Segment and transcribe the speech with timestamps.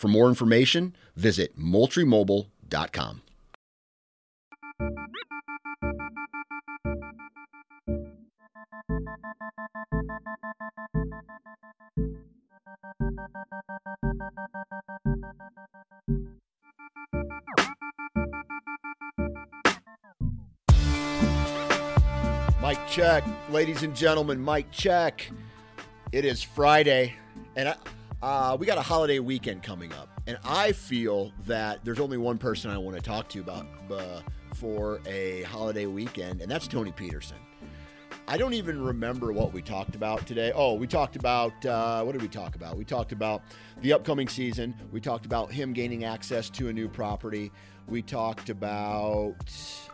[0.00, 3.20] For more information, visit moultriemobile.com.
[22.62, 24.40] Mike check, ladies and gentlemen.
[24.40, 25.30] Mike check.
[26.10, 27.16] It is Friday,
[27.54, 27.76] and I,
[28.22, 32.38] uh, we got a holiday weekend coming up, and I feel that there's only one
[32.38, 34.20] person I want to talk to about uh,
[34.54, 37.38] for a holiday weekend, and that's Tony Peterson.
[38.28, 40.52] I don't even remember what we talked about today.
[40.54, 42.76] Oh, we talked about uh, what did we talk about?
[42.76, 43.42] We talked about
[43.80, 44.74] the upcoming season.
[44.92, 47.50] We talked about him gaining access to a new property.
[47.88, 49.34] We talked about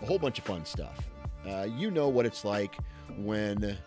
[0.02, 1.08] a whole bunch of fun stuff.
[1.48, 2.76] Uh, you know what it's like
[3.16, 3.78] when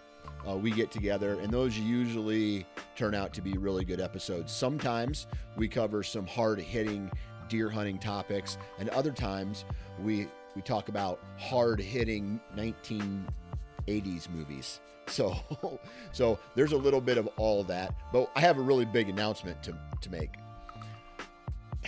[0.49, 2.65] uh, we get together, and those usually
[2.95, 4.51] turn out to be really good episodes.
[4.51, 7.11] Sometimes we cover some hard hitting
[7.49, 9.65] deer hunting topics, and other times
[10.01, 14.79] we we talk about hard hitting 1980s movies.
[15.07, 15.35] So
[16.11, 19.61] so there's a little bit of all that, but I have a really big announcement
[19.63, 20.35] to to make.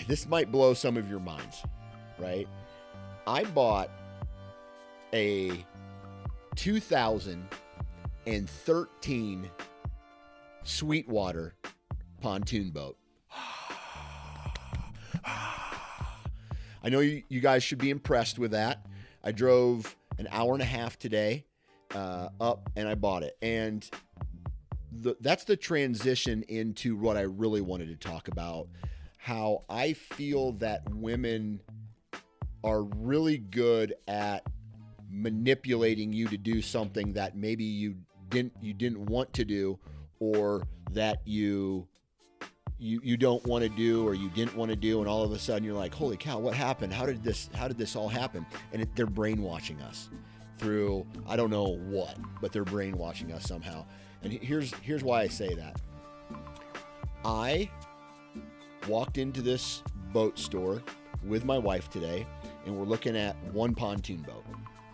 [0.08, 1.64] This might blow some of your minds,
[2.18, 2.48] right?
[3.28, 3.90] I bought
[5.14, 5.66] a
[8.26, 9.50] 2013
[10.64, 11.56] Sweetwater
[12.22, 12.98] pontoon boat.
[16.84, 18.86] I know you, you guys should be impressed with that.
[19.24, 21.46] I drove an hour and a half today
[21.96, 23.38] uh, up and I bought it.
[23.42, 23.90] And
[24.92, 28.68] the, that's the transition into what I really wanted to talk about
[29.18, 31.62] how I feel that women
[32.64, 34.44] are really good at
[35.12, 37.96] manipulating you to do something that maybe you
[38.32, 39.78] didn't you didn't want to do
[40.20, 41.88] or that you
[42.80, 45.32] you you don't want to do or you didn't want to do and all of
[45.32, 46.92] a sudden you're like holy cow what happened?
[46.92, 48.46] How did this how did this all happen?
[48.74, 50.10] And it, they're brainwashing us
[50.58, 53.86] through i don't know what but they're brainwashing us somehow.
[54.24, 55.80] And here's here's why i say that.
[57.24, 57.70] I
[58.88, 60.82] walked into this boat store
[61.24, 62.26] with my wife today
[62.66, 64.44] and we're looking at one pontoon boat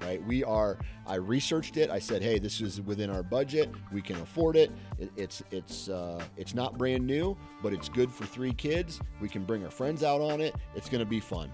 [0.01, 0.25] right?
[0.25, 0.77] We are.
[1.05, 1.89] I researched it.
[1.89, 3.69] I said, hey, this is within our budget.
[3.91, 4.71] We can afford it.
[4.99, 8.99] it it's it's uh, it's not brand new, but it's good for three kids.
[9.21, 10.55] We can bring our friends out on it.
[10.75, 11.51] It's going to be fun.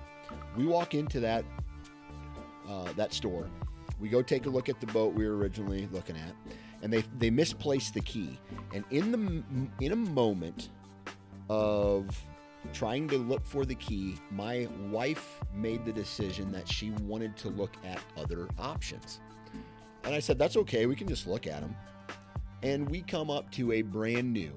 [0.58, 1.46] We walk into that
[2.68, 3.48] uh, that store.
[4.00, 6.34] We go take a look at the boat we were originally looking at,
[6.82, 8.40] and they they misplaced the key.
[8.74, 10.70] And in the in a moment
[11.50, 12.10] of
[12.72, 17.50] trying to look for the key, my wife made the decision that she wanted to
[17.50, 19.20] look at other options.
[20.04, 21.76] And I said, that's okay, we can just look at them.
[22.62, 24.54] And we come up to a brand new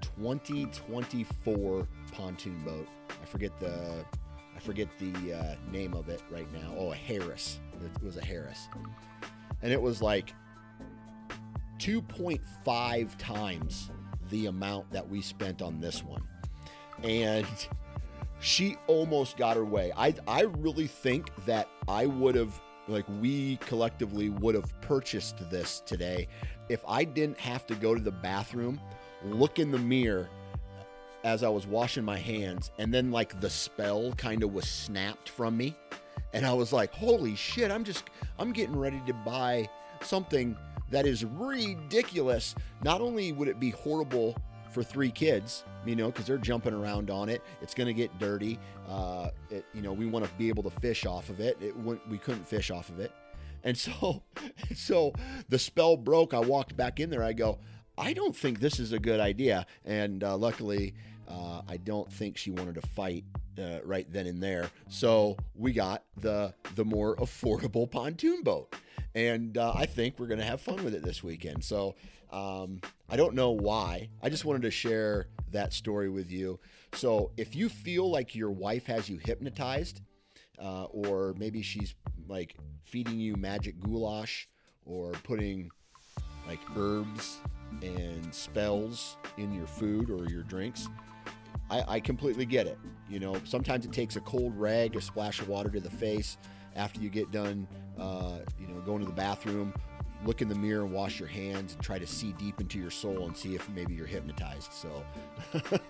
[0.00, 2.88] 2024 pontoon boat.
[3.10, 4.04] I forget the
[4.54, 6.74] I forget the uh, name of it right now.
[6.76, 7.60] Oh, a Harris.
[7.80, 8.68] It was a Harris.
[9.62, 10.34] And it was like
[11.78, 13.90] 2.5 times
[14.30, 16.26] the amount that we spent on this one
[17.02, 17.46] and
[18.40, 19.92] she almost got her way.
[19.96, 25.80] I I really think that I would have like we collectively would have purchased this
[25.80, 26.28] today
[26.68, 28.80] if I didn't have to go to the bathroom,
[29.24, 30.28] look in the mirror
[31.24, 35.28] as I was washing my hands, and then like the spell kind of was snapped
[35.28, 35.76] from me.
[36.32, 38.04] And I was like, holy shit, I'm just
[38.38, 39.68] I'm getting ready to buy
[40.02, 40.56] something
[40.90, 42.54] that is ridiculous.
[42.82, 44.36] Not only would it be horrible
[44.70, 47.42] for three kids, you know, because they're jumping around on it.
[47.62, 48.58] It's going to get dirty.
[48.88, 51.56] Uh, it, you know, we want to be able to fish off of it.
[51.60, 53.12] it we couldn't fish off of it.
[53.64, 54.22] And so,
[54.74, 55.12] so
[55.48, 56.34] the spell broke.
[56.34, 57.22] I walked back in there.
[57.22, 57.58] I go,
[57.96, 59.66] I don't think this is a good idea.
[59.84, 60.94] And uh, luckily,
[61.28, 63.24] uh, I don't think she wanted to fight
[63.58, 64.70] uh, right then and there.
[64.88, 68.74] So we got the the more affordable pontoon boat,
[69.14, 71.64] and uh, I think we're gonna have fun with it this weekend.
[71.64, 71.96] So
[72.30, 74.08] um, I don't know why.
[74.22, 76.58] I just wanted to share that story with you.
[76.92, 80.02] So if you feel like your wife has you hypnotized,
[80.60, 81.94] uh, or maybe she's
[82.28, 84.48] like feeding you magic goulash
[84.84, 85.70] or putting
[86.46, 87.38] like herbs
[87.82, 90.88] and spells in your food or your drinks.
[91.70, 92.78] I, I, completely get it.
[93.10, 96.38] You know, sometimes it takes a cold rag, a splash of water to the face
[96.74, 99.74] after you get done, uh, you know, going to the bathroom.
[100.24, 102.90] Look in the mirror and wash your hands and try to see deep into your
[102.90, 104.72] soul and see if maybe you're hypnotized.
[104.72, 105.04] So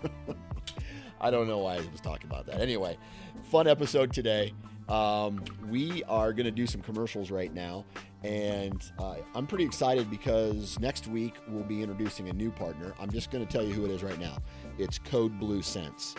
[1.20, 2.60] I don't know why I was talking about that.
[2.60, 2.98] Anyway,
[3.44, 4.52] fun episode today.
[4.88, 7.84] Um, we are going to do some commercials right now,
[8.22, 12.94] and uh, I'm pretty excited because next week we'll be introducing a new partner.
[12.98, 14.38] I'm just going to tell you who it is right now.
[14.78, 16.14] It's Code Blue Scents.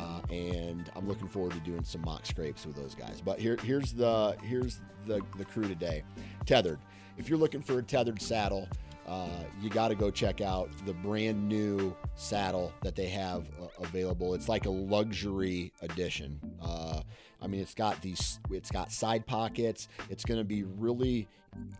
[0.00, 3.20] Uh, and I'm looking forward to doing some mock scrapes with those guys.
[3.22, 6.02] But here, here's the here's the the crew today.
[6.46, 6.78] Tethrd.
[7.18, 8.66] If you're looking for a tethered saddle,
[9.06, 9.28] uh,
[9.60, 14.34] you got to go check out the brand new saddle that they have uh, available.
[14.34, 16.40] It's like a luxury edition.
[17.42, 19.88] I mean, it's got these, it's got side pockets.
[20.08, 21.28] It's going to be really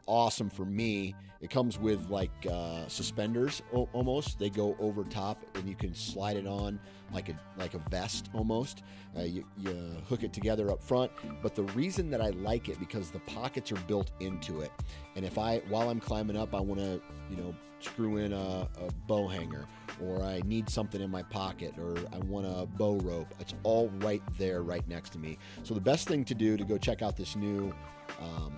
[0.07, 1.15] awesome for me.
[1.41, 4.39] It comes with like uh, suspenders o- almost.
[4.39, 6.79] They go over top, and you can slide it on
[7.13, 8.83] like a like a vest almost.
[9.17, 9.71] Uh, you, you
[10.09, 11.11] hook it together up front.
[11.43, 14.71] But the reason that I like it because the pockets are built into it,
[15.17, 18.69] and if I while I'm climbing up, I want to you know screw in a,
[18.79, 19.67] a bow hanger
[20.03, 23.33] or I need something in my pocket, or I want a bow rope.
[23.41, 25.39] It's all right there, right next to me.
[25.63, 27.73] So the best thing to do to go check out this new,
[28.21, 28.55] um,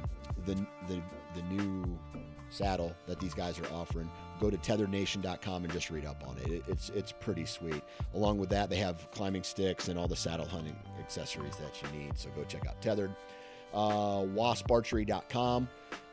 [0.46, 0.54] the
[0.88, 1.02] the
[1.34, 1.98] the new
[2.50, 4.10] saddle that these guys are offering.
[4.40, 6.62] Go to tethrdnation.com and just read up on it.
[6.68, 7.82] It's it's pretty sweet.
[8.14, 11.98] Along with that, they have climbing sticks and all the saddle hunting accessories that you
[11.98, 12.18] need.
[12.18, 13.14] So go check out Tethrd.
[13.74, 15.66] Uh, wasparchery.com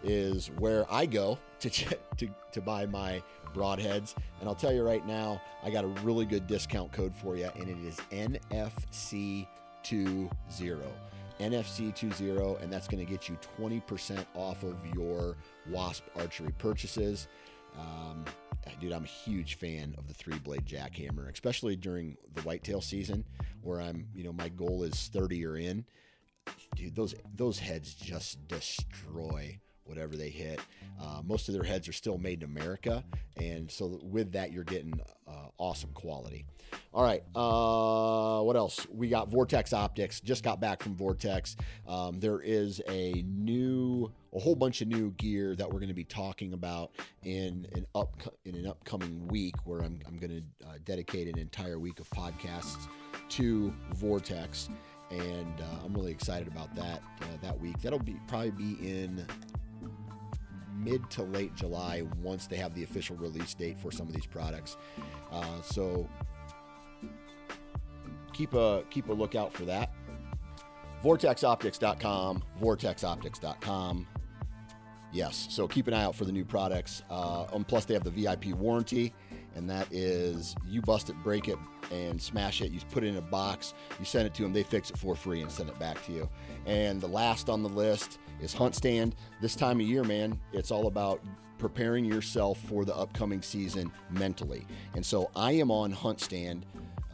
[0.03, 3.21] is where I go to, to, to buy my
[3.53, 4.15] broadheads.
[4.39, 7.49] And I'll tell you right now, I got a really good discount code for you,
[7.55, 9.47] and it is NFC20.
[11.39, 15.37] NFC20, and that's going to get you 20% off of your
[15.69, 17.27] Wasp archery purchases.
[17.77, 18.25] Um,
[18.79, 23.23] dude, I'm a huge fan of the three blade Jak-Hammer, especially during the whitetail season
[23.61, 25.85] where I'm, you know, my goal is 30 or in.
[26.75, 30.59] Dude, those those heads just destroy whatever they hit.
[31.01, 33.03] Uh, most of their heads are still made in America,
[33.37, 36.45] and so with that, you're getting uh, awesome quality.
[36.93, 38.85] All right, uh, what else?
[38.93, 40.19] We got Vortex Optics.
[40.19, 41.55] Just got back from Vortex.
[41.87, 45.95] Um, there is a new, a whole bunch of new gear that we're going to
[45.95, 46.91] be talking about
[47.23, 51.39] in an up in an upcoming week, where I'm I'm going to uh, dedicate an
[51.39, 52.87] entire week of podcasts
[53.29, 54.69] to Vortex
[55.11, 57.81] and uh, I'm really excited about that uh, that week.
[57.81, 59.25] That'll be probably be in
[60.79, 64.25] mid to late July once they have the official release date for some of these
[64.25, 64.77] products.
[65.31, 66.09] Uh, so
[68.33, 69.91] keep a keep a lookout for that.
[71.03, 74.07] VortexOptics.com, VortexOptics.com.
[75.11, 77.03] Yes, so keep an eye out for the new products.
[77.09, 79.13] Uh, and plus, they have the VIP warranty,
[79.55, 81.57] and that is you bust it, break it,
[81.91, 82.71] and smash it.
[82.71, 85.15] You put it in a box, you send it to them, they fix it for
[85.15, 86.29] free and send it back to you.
[86.65, 89.15] And the last on the list is Hunt Stand.
[89.41, 91.21] This time of year, man, it's all about
[91.57, 94.65] preparing yourself for the upcoming season mentally.
[94.95, 96.65] And so I am on Hunt Stand.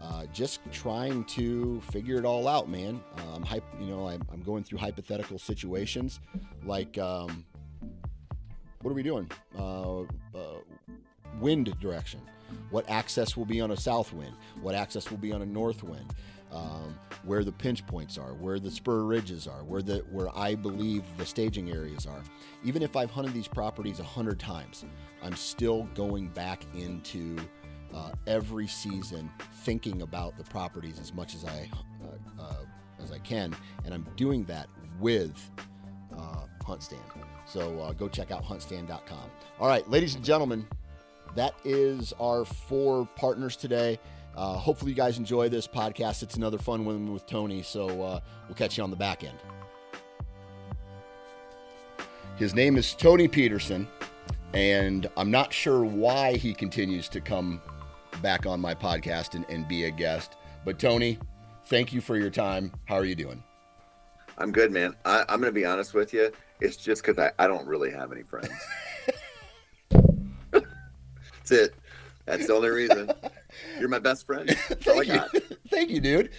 [0.01, 3.01] Uh, just trying to figure it all out, man.
[3.17, 3.43] Um,
[3.79, 6.19] you know, I'm, I'm, going through hypothetical situations,
[6.63, 7.43] like um,
[8.81, 9.31] what are we doing?
[9.57, 10.59] Uh, uh,
[11.39, 12.21] wind direction.
[12.69, 14.33] What access will be on a south wind?
[14.61, 16.13] What access will be on a north wind?
[16.51, 20.55] Um, where the pinch points are, where the spur ridges are, where the where I
[20.55, 22.21] believe the staging areas are.
[22.63, 24.85] Even if I've hunted these properties a hundred times,
[25.23, 27.37] I'm still going back into
[27.93, 29.29] uh, every season
[29.63, 31.69] thinking about the properties as much as I
[32.03, 32.65] uh, uh,
[33.03, 34.67] as I can, and I'm doing that
[34.99, 35.37] with
[36.17, 36.99] uh, HuntStand.
[37.45, 39.29] So uh, go check out huntstand.com.
[39.59, 40.65] All right, ladies and gentlemen,
[41.35, 43.99] that is our four partners today.
[44.35, 46.21] Uh, hopefully, you guys enjoy this podcast.
[46.23, 49.37] It's another fun one with Tony, so uh, we'll catch you on the back end.
[52.37, 53.87] His name is Tony Peterson,
[54.53, 57.61] And I'm not sure why he continues to come
[58.21, 60.35] back on my podcast and, and be a guest.
[60.65, 61.17] But Tony,
[61.67, 62.73] thank you for your time.
[62.85, 63.41] How are you doing?
[64.37, 64.95] I'm good, man.
[65.05, 66.29] I, am going to be honest with you.
[66.59, 68.49] It's just because I, I don't really have any friends.
[70.51, 71.75] That's it.
[72.25, 73.11] That's the only reason.
[73.79, 74.49] You're my best friend.
[74.57, 75.19] Thank you.
[75.69, 76.29] Thank you, dude.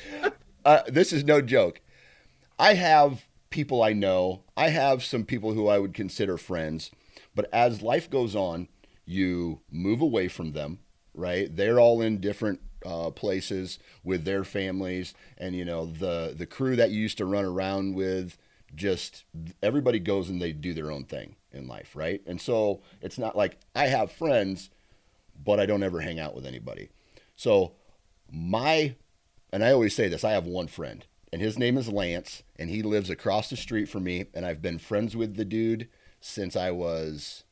[0.65, 1.81] Uh, this is no joke.
[2.59, 4.43] I have people I know.
[4.57, 6.91] I have some people who I would consider friends.
[7.35, 8.69] But as life goes on,
[9.05, 10.81] you move away from them,
[11.15, 11.55] right?
[11.55, 16.77] They're all in different uh, places with their families, and you know the the crew
[16.77, 18.39] that you used to run around with.
[18.75, 19.25] Just
[19.63, 22.21] everybody goes and they do their own thing in life, right?
[22.27, 24.71] And so it's not like I have friends,
[25.45, 26.91] but I don't ever hang out with anybody.
[27.37, 27.73] So
[28.31, 28.97] my,
[29.53, 32.71] and I always say this, I have one friend, and his name is Lance, and
[32.71, 35.89] he lives across the street from me, and I've been friends with the dude
[36.21, 37.45] since I was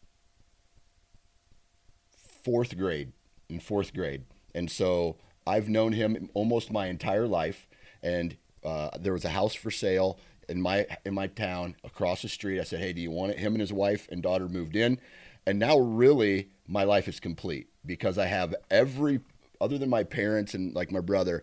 [2.42, 3.12] fourth grade,
[3.48, 4.24] in fourth grade.
[4.54, 7.68] And so I've known him almost my entire life.
[8.02, 12.28] And uh, there was a house for sale in my in my town across the
[12.28, 12.60] street.
[12.60, 14.98] I said, "Hey, do you want it?" Him and his wife and daughter moved in,
[15.46, 19.20] and now really my life is complete because I have every
[19.60, 21.42] other than my parents and like my brother.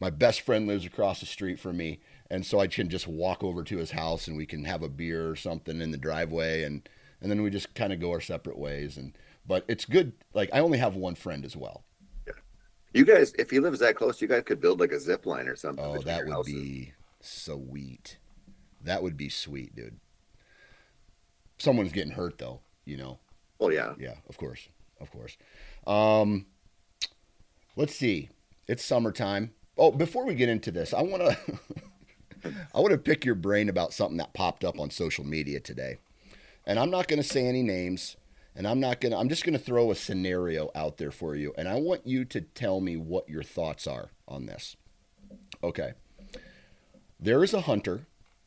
[0.00, 3.44] My best friend lives across the street from me, and so I can just walk
[3.44, 6.62] over to his house and we can have a beer or something in the driveway,
[6.64, 6.88] and
[7.20, 8.96] and then we just kind of go our separate ways.
[8.96, 9.16] And
[9.46, 10.12] but it's good.
[10.32, 11.84] Like I only have one friend as well.
[12.26, 12.32] Yeah,
[12.94, 15.48] you guys, if he lives that close, you guys could build like a zip line
[15.48, 15.84] or something.
[15.84, 16.54] Oh, that would houses.
[16.54, 18.16] be sweet.
[18.82, 20.00] That would be sweet, dude.
[21.58, 23.18] Someone's getting hurt though, you know.
[23.60, 23.92] Oh yeah.
[23.98, 25.36] Yeah, of course, of course.
[25.86, 26.46] Um,
[27.76, 28.30] let's see.
[28.66, 29.52] It's summertime.
[29.76, 31.38] Oh, before we get into this, I want to.
[32.74, 35.98] I want to pick your brain about something that popped up on social media today.
[36.66, 38.16] And I'm not going to say any names,
[38.54, 41.34] and I'm not going to, I'm just going to throw a scenario out there for
[41.34, 41.52] you.
[41.58, 44.76] And I want you to tell me what your thoughts are on this.
[45.62, 45.92] Okay.
[47.18, 48.06] There is a hunter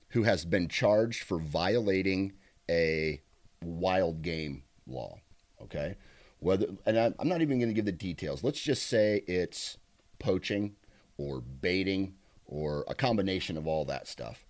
[0.09, 2.33] who has been charged for violating
[2.69, 3.21] a
[3.61, 5.19] wild game law.
[5.61, 5.95] Okay.
[6.43, 8.43] Whether, and I'm not even going to give the details.
[8.43, 9.77] Let's just say it's
[10.19, 10.75] poaching
[11.17, 14.45] or baiting or a combination of all that stuff.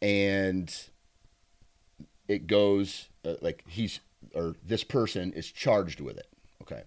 [0.00, 0.74] And
[2.28, 4.00] it goes uh, like he's
[4.34, 6.28] or this person is charged with it.
[6.62, 6.82] Okay.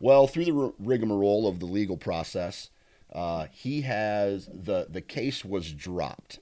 [0.00, 2.70] Well, through the rigmarole of the legal process,
[3.12, 6.38] uh, he has the the case was dropped.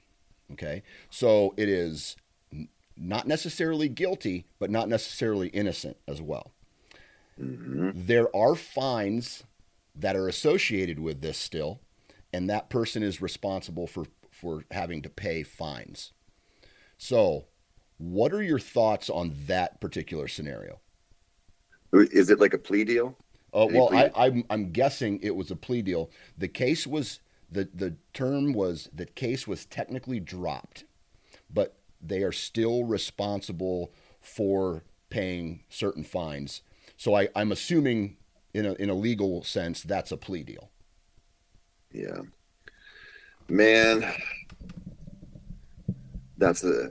[0.53, 2.17] Okay, so it is
[2.97, 6.53] not necessarily guilty, but not necessarily innocent as well.
[7.41, 7.91] Mm-hmm.
[7.95, 9.45] There are fines
[9.95, 11.81] that are associated with this still,
[12.33, 16.13] and that person is responsible for for having to pay fines.
[16.97, 17.47] So,
[17.99, 20.81] what are your thoughts on that particular scenario?
[21.93, 23.17] Is it like a plea deal?
[23.53, 26.11] Oh well, I, I'm I'm guessing it was a plea deal.
[26.37, 30.85] The case was the the term was the case was technically dropped,
[31.53, 36.63] but they are still responsible for paying certain fines.
[36.99, 38.17] So I, I'm assuming
[38.53, 40.69] in a in a legal sense that's a plea deal.
[41.93, 42.21] Yeah.
[43.49, 44.05] Man,
[46.37, 46.91] that's a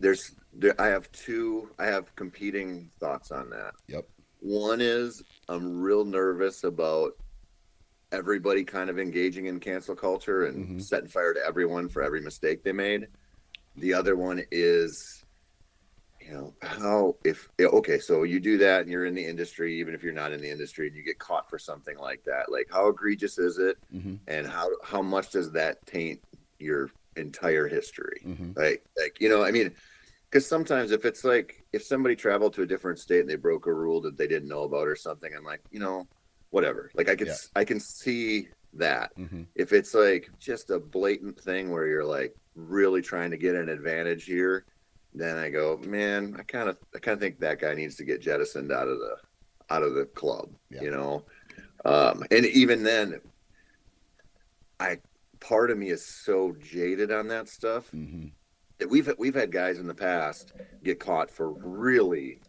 [0.00, 3.74] there's there, I have two I have competing thoughts on that.
[3.86, 4.08] Yep.
[4.40, 7.12] One is I'm real nervous about
[8.12, 10.78] everybody kind of engaging in cancel culture and mm-hmm.
[10.78, 13.08] setting fire to everyone for every mistake they made.
[13.76, 15.21] The other one is
[16.26, 19.94] you know how if okay so you do that and you're in the industry even
[19.94, 22.68] if you're not in the industry and you get caught for something like that like
[22.70, 24.14] how egregious is it mm-hmm.
[24.28, 26.20] and how how much does that taint
[26.58, 28.52] your entire history mm-hmm.
[28.56, 29.70] like like you know i mean
[30.30, 33.66] because sometimes if it's like if somebody traveled to a different state and they broke
[33.66, 36.06] a rule that they didn't know about or something i'm like you know
[36.50, 37.34] whatever like i can yeah.
[37.56, 39.42] i can see that mm-hmm.
[39.54, 43.68] if it's like just a blatant thing where you're like really trying to get an
[43.68, 44.64] advantage here
[45.14, 48.04] then I go, man, I kind of I kind of think that guy needs to
[48.04, 49.16] get jettisoned out of the
[49.70, 50.82] out of the club, yeah.
[50.82, 51.24] you know.
[51.84, 53.20] Um, and even then,
[54.80, 54.98] I
[55.40, 58.28] part of me is so jaded on that stuff mm-hmm.
[58.78, 60.52] that we've we've had guys in the past
[60.82, 62.40] get caught for really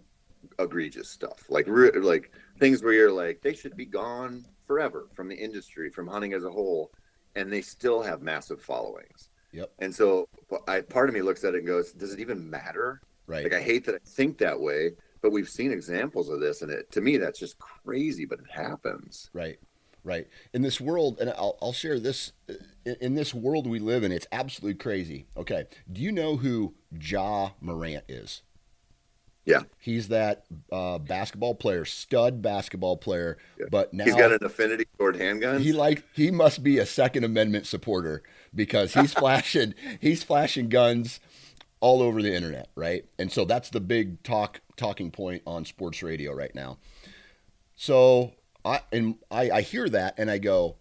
[0.59, 5.27] egregious stuff, like re- like things where you're like they should be gone forever from
[5.27, 6.91] the industry, from hunting as a whole,
[7.35, 9.29] and they still have massive followings.
[9.53, 9.71] Yep.
[9.79, 10.27] And so
[10.67, 13.01] I part of me looks at it and goes, does it even matter?
[13.27, 13.43] Right.
[13.43, 14.91] Like I hate that I think that way,
[15.21, 18.51] but we've seen examples of this and it to me that's just crazy, but it
[18.51, 19.29] happens.
[19.33, 19.59] Right.
[20.03, 20.27] Right.
[20.53, 22.55] In this world, and I'll, I'll share this uh,
[22.99, 25.27] in this world we live in, it's absolutely crazy.
[25.37, 25.65] Okay.
[25.89, 28.41] Do you know who Ja Morant is?
[29.45, 29.63] Yeah.
[29.77, 33.37] He's that uh, basketball player, stud basketball player.
[33.59, 33.65] Yeah.
[33.69, 35.59] But now He's got an affinity toward handguns.
[35.59, 38.23] he like he must be a Second Amendment supporter
[38.55, 41.19] because he's flashing he's flashing guns
[41.81, 43.05] all over the internet, right?
[43.19, 46.77] And so that's the big talk talking point on sports radio right now.
[47.75, 48.33] So
[48.63, 50.77] I and I, I hear that and I go,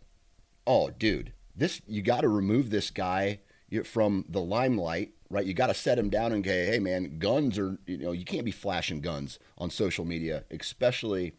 [0.66, 3.40] oh, dude, this you got to remove this guy
[3.84, 5.46] from the limelight, right?
[5.46, 8.24] You got to set him down and say, hey, man, guns are you know you
[8.24, 11.32] can't be flashing guns on social media, especially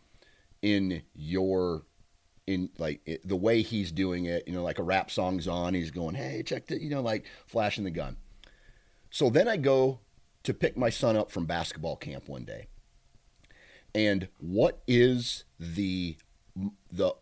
[0.61, 1.83] in your
[2.47, 5.75] in like it, the way he's doing it, you know, like a rap song's on,
[5.75, 8.17] he's going, "Hey, check the," you know, like flashing the gun.
[9.11, 9.99] So then I go
[10.41, 12.67] to pick my son up from basketball camp one day.
[13.93, 16.17] And what is the
[16.91, 17.13] the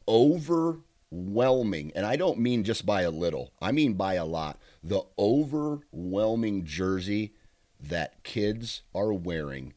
[1.12, 5.04] overwhelming, and I don't mean just by a little, I mean by a lot, the
[5.20, 7.34] overwhelming jersey
[7.80, 9.74] that kids are wearing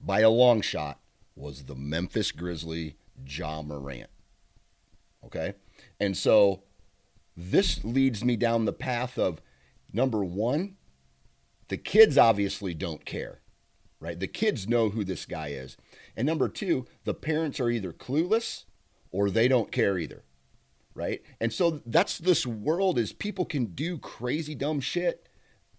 [0.00, 1.00] by a long shot
[1.36, 2.96] was the Memphis Grizzly
[3.26, 4.08] Ja Morant.
[5.24, 5.54] Okay?
[5.98, 6.62] And so
[7.36, 9.40] this leads me down the path of
[9.92, 10.76] number one,
[11.68, 13.40] the kids obviously don't care,
[14.00, 14.18] right?
[14.18, 15.76] The kids know who this guy is.
[16.16, 18.64] And number two, the parents are either clueless
[19.12, 20.22] or they don't care either,
[21.00, 21.22] right?
[21.40, 25.26] And so that's this world is people can do crazy dumb shit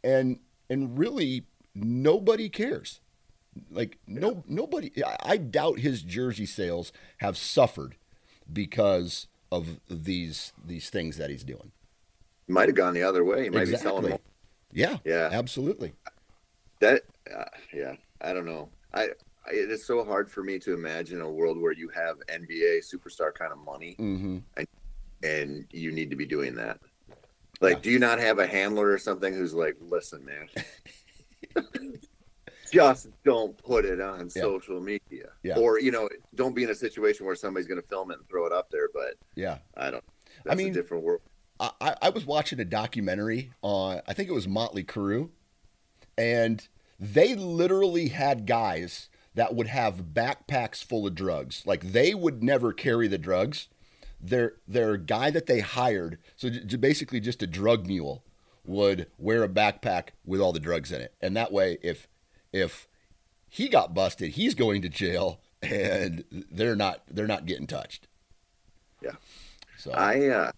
[0.03, 3.01] and and really nobody cares.
[3.69, 7.97] Like no nobody I, I doubt his jersey sales have suffered
[8.51, 11.71] because of these these things that he's doing.
[12.47, 13.43] might have gone the other way.
[13.43, 13.89] He might be Exactly.
[13.89, 14.19] selling them.
[14.71, 14.97] Yeah.
[15.05, 15.29] Yeah.
[15.31, 15.93] Absolutely.
[16.79, 17.03] That,
[17.35, 18.69] uh, yeah, I don't know.
[18.93, 19.09] I,
[19.51, 23.33] it is so hard for me to imagine a world where you have NBA superstar
[23.33, 24.67] kind of money hmm and
[25.23, 26.79] you need to be doing that.
[27.59, 27.81] Like, Yeah.
[27.83, 30.47] do you not have a handler or something who's like, listen, man,
[32.71, 34.41] just don't put it on Yeah.
[34.41, 35.57] social media, Yeah.
[35.57, 38.27] or you know, don't be in a situation where somebody's going to film it and
[38.29, 38.87] throw it up there.
[38.93, 39.59] But Yeah.
[39.75, 40.03] I don't.
[40.45, 41.21] That's mean- a different world.
[41.59, 45.29] I, I- I was watching a documentary on I think it was Motley Crue,
[46.17, 46.67] and
[46.99, 51.63] they literally had guys that would have backpacks full of drugs.
[51.65, 53.67] Like they would never carry the drugs.
[54.23, 58.23] Their their guy that they hired, so j- basically just a drug mule,
[58.63, 62.07] would wear a backpack with all the drugs in it, and that way, if
[62.53, 62.87] if
[63.49, 68.07] he got busted, he's going to jail, and they're not they're not getting touched.
[69.01, 69.15] Yeah.
[69.77, 70.51] So I uh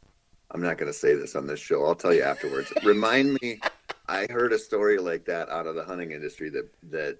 [0.51, 1.83] I'm not going to say this on this show.
[1.85, 2.71] I'll tell you afterwards.
[2.83, 3.59] Remind me
[4.07, 7.17] I heard a story like that out of the hunting industry that that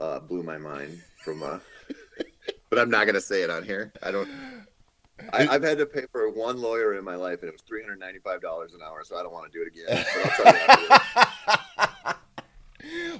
[0.00, 1.58] uh blew my mind from uh
[2.70, 3.92] but I'm not going to say it on here.
[4.02, 4.28] I don't
[5.32, 7.82] I, I've had to pay for one lawyer in my life, and it was three
[7.82, 9.02] hundred ninety-five dollars an hour.
[9.04, 10.04] So I don't want to do it again.
[10.14, 12.24] But I'll tell you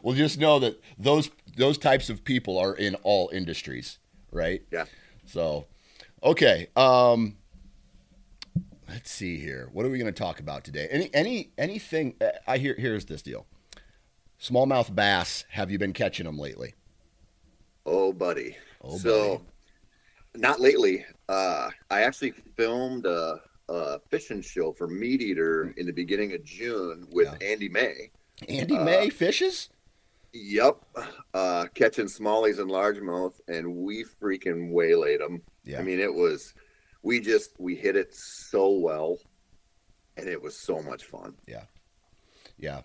[0.03, 3.99] well, just know that those those types of people are in all industries,
[4.33, 4.63] right?
[4.71, 4.85] Yeah.
[5.27, 5.67] So,
[6.23, 6.69] okay.
[6.77, 7.37] Um,
[8.89, 9.69] let's see here.
[9.73, 10.89] What are we going to talk about today?
[10.91, 12.17] Any any anything?
[12.21, 13.47] uh, I hear here's this deal.
[14.41, 15.45] Smallmouth bass.
[15.51, 16.75] Have you been catching them lately?
[17.87, 18.57] Oh, buddy.
[18.83, 19.45] Oh, so, buddy.
[20.37, 21.05] Not lately.
[21.29, 26.45] Uh, I actually filmed a, a fishing show for Meat Eater in the beginning of
[26.45, 27.49] June with Yeah.
[27.49, 28.11] Andy May.
[28.49, 29.71] Andy uh, May fishes.
[30.33, 30.85] Yep,
[31.33, 35.41] uh, catching smallies and largemouth, and we freaking waylaid them.
[35.65, 35.79] Yeah.
[35.79, 36.55] I mean, it was,
[37.03, 39.19] we just we hit it so well,
[40.17, 41.35] and it was so much fun.
[41.47, 41.63] yeah.
[42.57, 42.83] Yeah,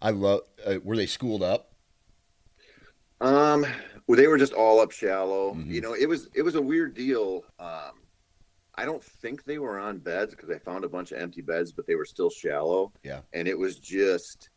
[0.00, 0.42] I love.
[0.64, 1.72] Uh, were they schooled up?
[3.20, 3.66] Um,
[4.06, 5.54] well, they were just all up shallow.
[5.54, 5.66] Mhm.
[5.68, 7.44] You know, it was it was a weird deal.
[7.58, 7.92] Um,
[8.78, 11.72] I don't think they were on beds because I found a bunch of empty beds,
[11.72, 12.92] but they were still shallow.
[13.02, 13.22] Yeah.
[13.32, 14.50] and it was just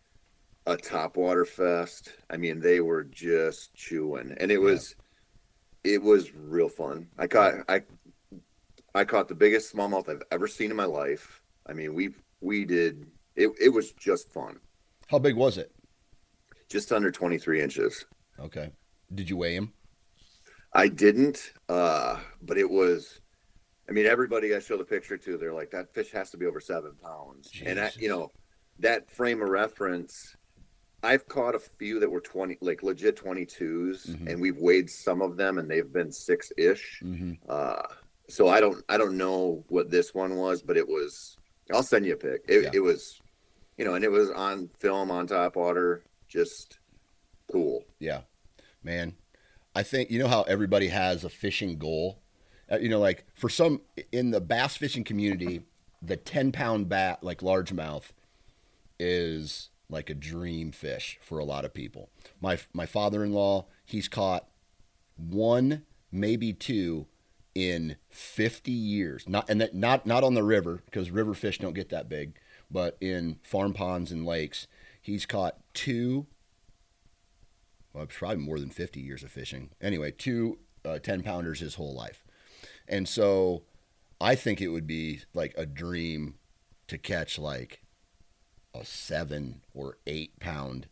[0.66, 2.12] a top water fest.
[2.30, 4.66] I mean, they were just chewing, and it Yeah.
[4.66, 4.96] was
[5.84, 7.10] it was real fun.
[7.18, 7.84] I caught I
[8.94, 11.42] I caught the biggest smallmouth I've ever seen in my life.
[11.66, 13.52] I mean, we we did it.
[13.60, 14.60] It was just fun.
[15.08, 15.72] How big was it?
[16.68, 18.06] Just under twenty three inches.
[18.38, 18.72] Okay.
[19.14, 19.74] Did you weigh him?
[20.74, 23.22] I didn't, uh, but it was.
[23.88, 26.46] I mean, everybody I show the picture to, they're like, that fish has to be
[26.46, 27.52] over seven pounds.
[27.66, 28.32] And I, you know,
[28.78, 30.36] that frame of reference,
[31.02, 34.28] I've caught a few that were twenty, like legit twenty Mhm.
[34.30, 37.02] and we've weighed some of them, and they've been six ish.
[37.04, 37.34] Mm-hmm.
[37.50, 37.82] Uh,
[38.28, 41.36] so I don't, I don't know what this one was, but it was.
[41.74, 42.46] I'll send you a pic.
[42.48, 42.70] It, Yeah.
[42.76, 43.20] it was,
[43.78, 46.78] you know, and it was on film on top water, just
[47.52, 47.86] cool.
[47.98, 48.22] Yeah,
[48.84, 49.16] man.
[49.76, 52.20] I think you know how everybody has a fishing goal.
[52.72, 55.62] Uh, you know, like for some in the bass fishing community,
[56.02, 58.12] the ten pound bat like largemouth
[59.00, 62.10] is like a dream fish for a lot of people.
[62.42, 64.48] My my father-in-law, he's caught
[65.16, 67.08] one, maybe two
[67.56, 69.28] in 50 years.
[69.28, 72.38] Not and that not not on the river because river fish don't get that big,
[72.70, 74.68] but in farm ponds and lakes,
[75.02, 76.28] he's caught two
[77.94, 79.72] well, probably more than 50 years of fishing.
[79.82, 82.24] Anyway, two uh, 10 pounders his whole life.
[82.88, 83.64] And so
[84.22, 86.36] I think it would be like a dream
[86.88, 87.84] to catch like
[88.74, 90.88] a seven or eight pound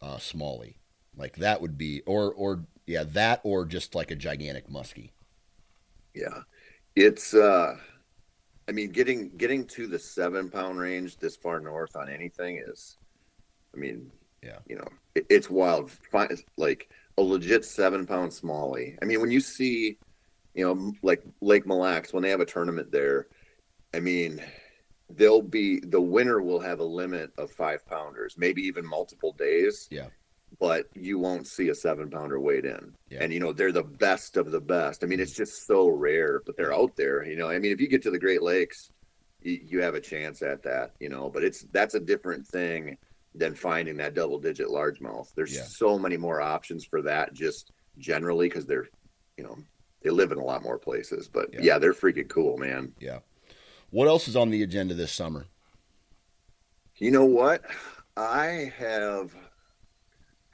[0.00, 0.76] uh, smallie.
[1.16, 5.10] Like that would be, or, or, yeah, that or just like a gigantic muskie.
[6.14, 6.42] Yeah.
[6.94, 7.76] It's, uh,
[8.68, 12.96] I mean, getting getting to the seven pound range this far north on anything is,
[13.72, 14.10] I mean,
[14.42, 15.90] yeah, you know, it, it's wild.
[16.56, 18.96] Like a legit seven pound smallie.
[19.02, 19.98] I mean, when you see,
[20.54, 23.26] you know, like Lake Mille Lacs when they have a tournament there,
[23.94, 24.42] I mean,
[25.10, 29.88] they'll be the winner will have a limit of five pounders, maybe even multiple days.
[29.90, 30.08] Yeah.
[30.60, 32.94] But you won't see a seven pounder weighed in.
[33.10, 33.18] Yeah.
[33.22, 35.02] And you know, they're the best of the best.
[35.02, 35.38] I mean, it's mm.
[35.38, 37.24] just so rare, but they're out there.
[37.24, 38.90] You know, I mean, if you get to the Great Lakes,
[39.42, 42.96] you, you have a chance at that, you know, but it's that's a different thing
[43.36, 45.32] than finding that double digit largemouth.
[45.34, 45.64] There's Yeah.
[45.64, 48.88] so many more options for that just generally because they're,
[49.36, 49.58] you know,
[50.02, 51.28] they live in a lot more places.
[51.28, 51.60] But Yeah.
[51.62, 52.94] yeah, they're freaking cool, man.
[52.98, 53.20] Yeah.
[53.90, 55.46] What else is on the agenda this summer?
[56.96, 57.62] You know what?
[58.16, 59.34] I have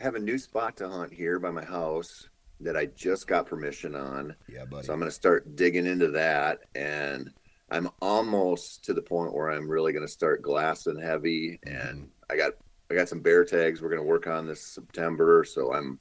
[0.00, 3.94] have a new spot to hunt here by my house that I just got permission
[3.94, 4.34] on.
[4.48, 4.84] Yeah, buddy.
[4.84, 7.32] So I'm going to start digging into that and
[7.70, 12.04] I'm almost to the point where I'm really going to start glassing heavy and mm-hmm.
[12.30, 12.52] I got
[12.92, 15.98] I got some bear tags we're going to work on this September, so I'm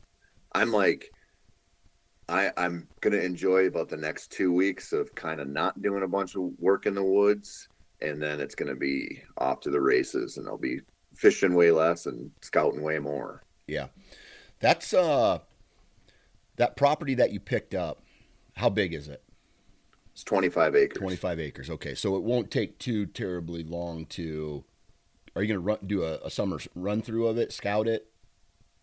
[0.52, 1.10] I'm like
[2.28, 6.04] I I'm going to enjoy about the next 2 weeks of kind of not doing
[6.04, 7.70] a bunch of work in the woods
[8.02, 10.82] and then it's going to be off to the races and I'll be
[11.16, 13.42] fishing way less and scouting way more.
[13.68, 13.88] Yeah.
[14.60, 15.40] That's uh
[16.58, 18.04] that property that you picked up.
[18.58, 19.24] How big is it?
[20.12, 20.98] It's 25 acres.
[20.98, 21.70] 25 acres.
[21.70, 21.96] Okay.
[21.96, 24.66] So it won't take too terribly long to
[25.36, 28.08] Are you going to run do a, a summer run through of it, scout it?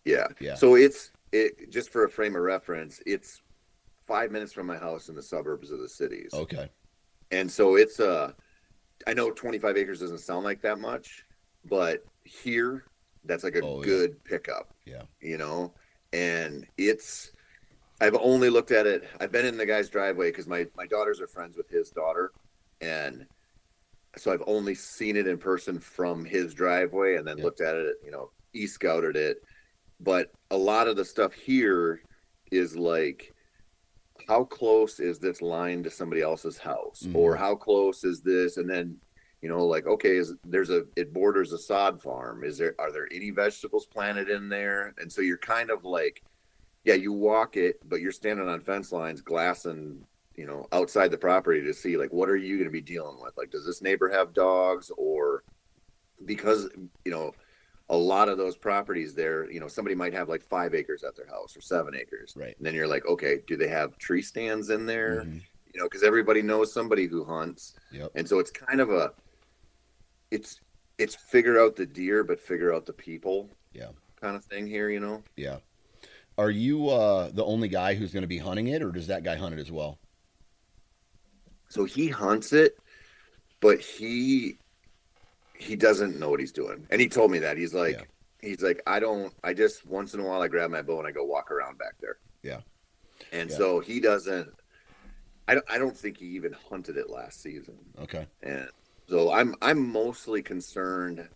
[0.05, 0.27] Yeah.
[0.39, 0.55] Yeah.
[0.55, 3.41] So it's it just for a frame of reference, it's
[4.07, 6.31] 5 minutes from my house in the suburbs of the cities.
[6.33, 6.69] Okay.
[7.31, 8.31] And so it's uh
[9.07, 11.25] I know 25 acres doesn't sound like that much,
[11.65, 12.85] but here
[13.25, 13.85] that's like a Oh, yeah.
[13.85, 14.73] good pickup.
[14.85, 15.03] Yeah.
[15.21, 15.73] You know,
[16.13, 17.33] and it's
[18.01, 19.07] I've only looked at it.
[19.19, 22.31] I've been in the guy's driveway because my my daughters are friends with his daughter,
[22.81, 23.25] and
[24.19, 27.45] so I've only seen it in person from his driveway, and then Yeah.
[27.45, 27.95] looked at it.
[28.03, 29.43] You know, e scouted it,
[29.99, 32.01] but a lot of the stuff here
[32.51, 33.33] is like
[34.27, 37.15] how close is this line to somebody else's house Mhm.
[37.15, 38.99] or how close is this and then
[39.41, 42.91] you know like okay is there's a it borders a sod farm is there are
[42.91, 46.21] there any vegetables planted in there and so you're kind of like
[46.83, 50.03] yeah you walk it but you're standing on fence lines glassing
[50.39, 53.17] you know outside the property to see like what are you going to be dealing
[53.21, 55.43] with like does this neighbor have dogs or
[56.25, 56.69] because
[57.03, 57.33] you know
[57.89, 61.13] a lot of those properties there you know somebody might have like five acres at
[61.17, 62.55] their house or seven acres Right.
[62.57, 65.41] and then you're like okay do they have tree stands in there Mhm.
[65.73, 68.11] you know because everybody knows somebody who hunts Yep.
[68.15, 69.11] and so it's kind of a
[70.31, 70.61] it's
[70.97, 73.89] it's figure out the deer but figure out the people Yeah.
[74.21, 75.57] kind of thing here you know Yeah.
[76.37, 79.23] Are you uh the only guy who's going to be hunting it or does that
[79.23, 79.99] guy hunt it as well?
[81.69, 82.73] So he hunts it
[83.61, 84.57] but he
[85.53, 88.49] he doesn't know what he's doing and he told me that he's like Yeah.
[88.49, 91.07] he's like i don't i just once in a while i grab my bow and
[91.07, 92.61] i go walk around back there Yeah.
[93.31, 93.55] and Yeah.
[93.57, 94.49] so he doesn't
[95.47, 98.25] I don't, I don't think he even hunted it last season Okay.
[98.43, 98.67] and
[99.07, 101.27] so i'm i'm mostly concerned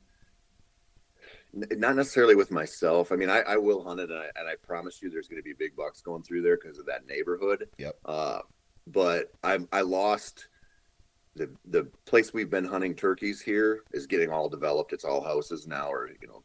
[1.54, 4.56] not necessarily with myself i mean i, I will hunt it and I, and I
[4.64, 7.68] promise you there's going to be big bucks going through there because of that neighborhood
[7.78, 7.96] Yep.
[8.06, 8.40] uh,
[8.88, 10.48] but i i lost
[11.36, 15.68] the the place we've been hunting turkeys here is getting all developed it's all houses
[15.68, 16.44] now or you know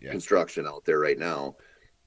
[0.00, 0.10] Yeah.
[0.10, 1.56] construction out there right now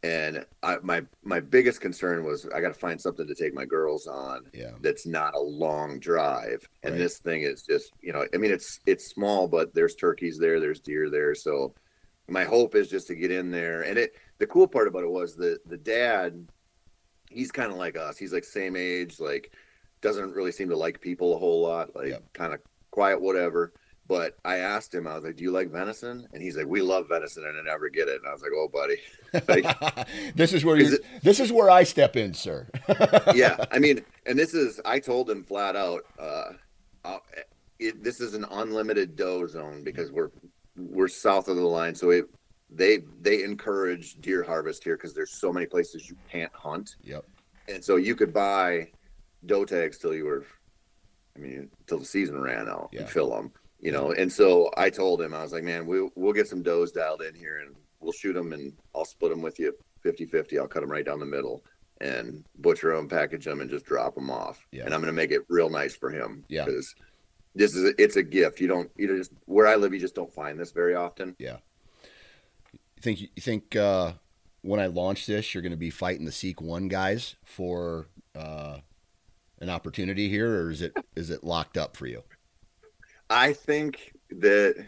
[0.04, 3.65] and I, my my biggest concern was i got to find something to take my
[3.65, 4.72] girls on Yeah.
[4.82, 7.00] that's not a long drive and Right.
[7.00, 10.60] this thing is just you know i mean it's it's small but there's turkeys there
[10.60, 11.74] there's deer there so
[12.30, 15.10] my hope is just to get in there and it the cool part about it
[15.12, 16.48] was the the dad
[17.30, 19.54] he's kind of like us he's like same age like
[20.02, 22.34] doesn't really seem to like people a whole lot like Yep.
[22.34, 22.60] kind of
[22.92, 23.74] quiet whatever
[24.08, 26.82] but i asked him i was like do you like venison and he's like we
[26.82, 28.98] love venison and i never get it and i was like oh buddy
[29.48, 32.68] Like- this is where Is you this is where I step in, sir.
[33.36, 36.50] yeah, I mean, and this is I told him flat out, uh,
[37.06, 37.18] uh,
[37.80, 40.32] it, this is an unlimited doe zone because we're
[40.76, 42.26] we're south of the line, so it
[42.70, 46.96] they they encourage deer harvest here because there's so many places you can't hunt.
[47.04, 47.24] Yep.
[47.70, 48.90] And so you could buy
[49.45, 50.45] doe tags till you were,
[51.36, 53.01] I mean, till the season ran out Yeah.
[53.01, 54.12] and fill them, you know.
[54.12, 57.21] And so I told him, I was like, man, we'll, we'll get some does dialed
[57.21, 59.73] in here and we'll shoot them and I'll split them with you
[60.04, 60.60] 50 50.
[60.60, 61.63] I'll cut them right down the middle
[62.01, 64.65] and butcher them, package them, and just drop them off.
[64.71, 64.86] Yeah.
[64.86, 66.43] And I'm going to make it real nice for him.
[66.47, 66.65] Yeah.
[66.65, 66.95] Because
[67.54, 68.60] this is, it's a gift.
[68.60, 71.36] You don't, you just, where I live, you just don't find this very often.
[71.38, 71.58] Yeah.
[72.73, 74.13] You think you think uh,
[74.62, 78.77] when I launch this, you're going to be fighting the Seek One guys for uh,
[79.62, 82.21] an opportunity here, or is it is it locked up for you?
[83.30, 84.86] I think that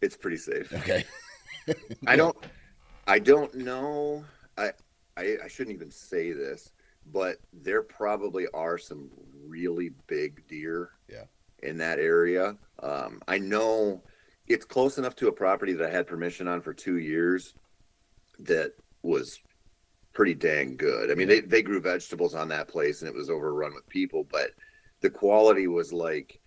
[0.00, 0.72] it's pretty safe.
[0.72, 1.04] Okay.
[2.06, 2.36] I don't
[3.06, 4.24] I don't know.
[4.56, 4.70] I,
[5.16, 6.72] I I shouldn't even say this,
[7.12, 9.10] but there probably are some
[9.46, 11.24] really big deer Yeah.
[11.62, 12.56] in that area.
[12.82, 14.02] Um, I know
[14.46, 17.54] it's close enough to a property that I had permission on for two years
[18.38, 19.40] that was
[20.18, 21.12] pretty dang good.
[21.12, 24.26] I mean, they, they grew vegetables on that place and it was overrun with people,
[24.28, 24.50] but
[25.00, 26.40] the quality was like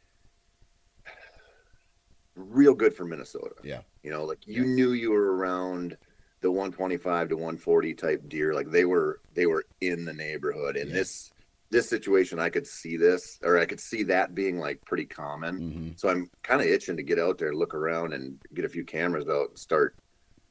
[2.36, 3.56] real good for Minnesota.
[3.64, 3.80] Yeah.
[4.04, 5.96] You know, like you knew you were around
[6.42, 8.54] the 125 to 140 type deer.
[8.54, 10.76] Like they were they were in the neighborhood.
[10.76, 10.94] In Yeah.
[10.96, 11.32] this
[11.70, 15.56] this situation, I could see this, or I could see that being like pretty common.
[15.72, 18.70] hmm So I'm kind of itching to get out there, look around, and get a
[18.70, 19.96] few cameras out and start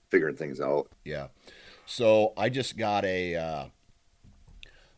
[0.09, 0.89] figuring things out.
[1.05, 1.27] Yeah.
[1.91, 3.35] So I just got a.
[3.35, 3.65] Uh,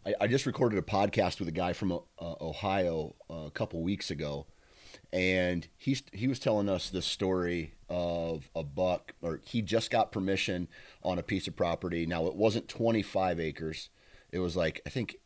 [0.05, 3.83] I, I just recorded a podcast with a guy from uh, Ohio uh, a couple
[3.83, 4.45] weeks ago,
[5.11, 10.13] and he's he was telling us the story of a buck, or he just got
[10.13, 10.69] permission
[11.03, 12.05] on a piece of property.
[12.05, 13.89] Now it wasn't 25 acres;
[14.31, 15.17] it was like I think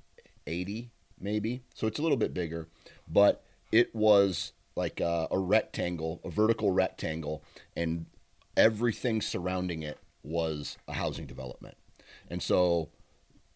[0.46, 1.62] 80 maybe.
[1.74, 2.68] So it's a little bit bigger,
[3.09, 7.42] but it was like a, a rectangle, a vertical rectangle,
[7.74, 8.07] and
[8.57, 11.76] everything surrounding it was a housing development.
[12.28, 12.90] And so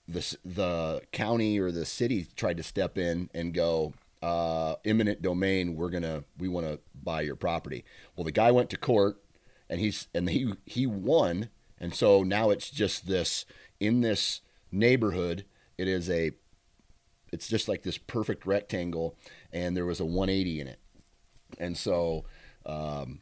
[0.06, 5.76] the the county or the city tried to step in and go uh, eminent domain.
[5.76, 7.84] We're gonna we want to buy your property.
[8.16, 9.22] Well, the guy went to court
[9.68, 11.48] and he's and he he won.
[11.78, 13.46] And so now it's just this
[13.78, 15.44] in this neighborhood.
[15.78, 16.32] It is a
[17.32, 19.16] it's just like this perfect rectangle,
[19.52, 20.80] and there was a 180 in it.
[21.58, 22.24] And so
[22.66, 23.20] um,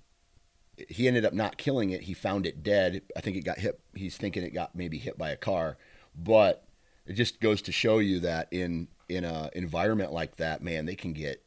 [0.88, 2.02] he ended up not killing it.
[2.02, 3.02] He found it dead.
[3.16, 3.80] I think it got hit.
[3.94, 5.76] He's thinking it got maybe hit by a car,
[6.16, 6.64] but
[7.06, 10.94] it just goes to show you that in in a environment like that, man, they
[10.94, 11.42] can get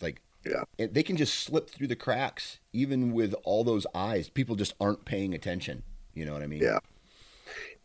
[0.00, 0.64] like Yeah.
[0.78, 4.28] they can just slip through the cracks, even with all those eyes.
[4.28, 5.82] People just aren't paying attention.
[6.14, 6.62] You know what I mean?
[6.62, 6.78] Yeah.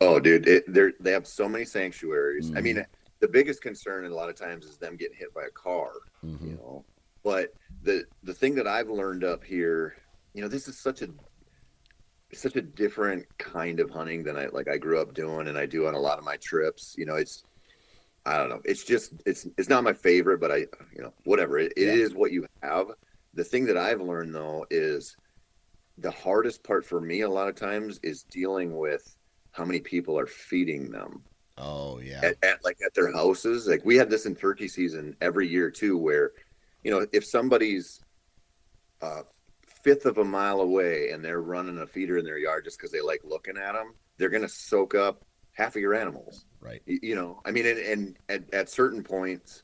[0.02, 2.52] Oh, dude, it, they're they have so many sanctuaries.
[2.56, 2.84] I mean,
[3.20, 5.92] the biggest concern a lot of times is them getting hit by a car.
[6.26, 6.42] Mhm.
[6.42, 6.84] you know
[7.24, 9.96] but the the thing that i've learned up here
[10.34, 11.10] you know this is such a
[12.34, 15.66] such a different kind of hunting than i like i grew up doing and i
[15.66, 17.44] do on a lot of my trips you know it's
[18.26, 21.60] i don't know it's just it's it's not my favorite but i you know whatever
[21.60, 21.94] it, it Yeah.
[21.94, 22.88] is what you have
[23.36, 25.16] the thing that i've learned though is
[26.00, 29.16] the hardest part for me a lot of times is dealing with
[29.52, 31.24] how many people are feeding them
[31.56, 32.22] Oh yeah.
[32.24, 33.68] at, at like at their houses.
[33.68, 36.32] Like we had this in turkey season every year too, where
[36.84, 38.02] you know if somebody's
[39.04, 39.22] uh,
[39.84, 42.92] fifth of a mile away and they're running a feeder in their yard just because
[42.92, 46.46] they like looking at them, they're gonna soak up half of your animals.
[46.60, 46.82] Right.
[46.86, 49.64] You, you know, I mean, and, and at, at certain points,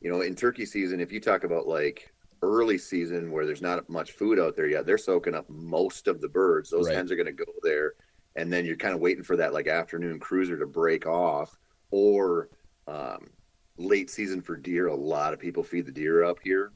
[0.00, 3.88] you know, in turkey season, if you talk about like early season where there's not
[3.90, 6.70] much food out there yet, they're soaking up most of the birds.
[6.70, 6.96] Those Right.
[6.96, 7.94] hens are going to go there,
[8.36, 11.58] and then you're kind of waiting for that like afternoon cruiser to break off,
[11.90, 12.48] or
[12.86, 13.28] um,
[13.76, 14.86] late season for deer.
[14.86, 16.72] A lot of people feed the deer up here,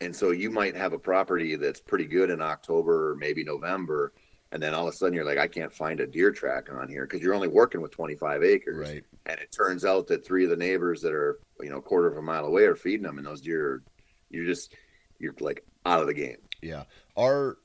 [0.00, 4.12] and so you might have a property that's pretty good in October or maybe November.
[4.50, 6.88] And then all of a sudden you're like, I can't find a deer track on
[6.88, 9.04] here because you're only working with 25 acres Right.
[9.26, 12.08] and it turns out that three of the neighbors that are you know a quarter
[12.08, 13.82] of a mile away are feeding them and those deer are,
[14.30, 14.74] you're just
[15.18, 16.84] you're like out of the game Yeah.
[17.16, 17.58] Are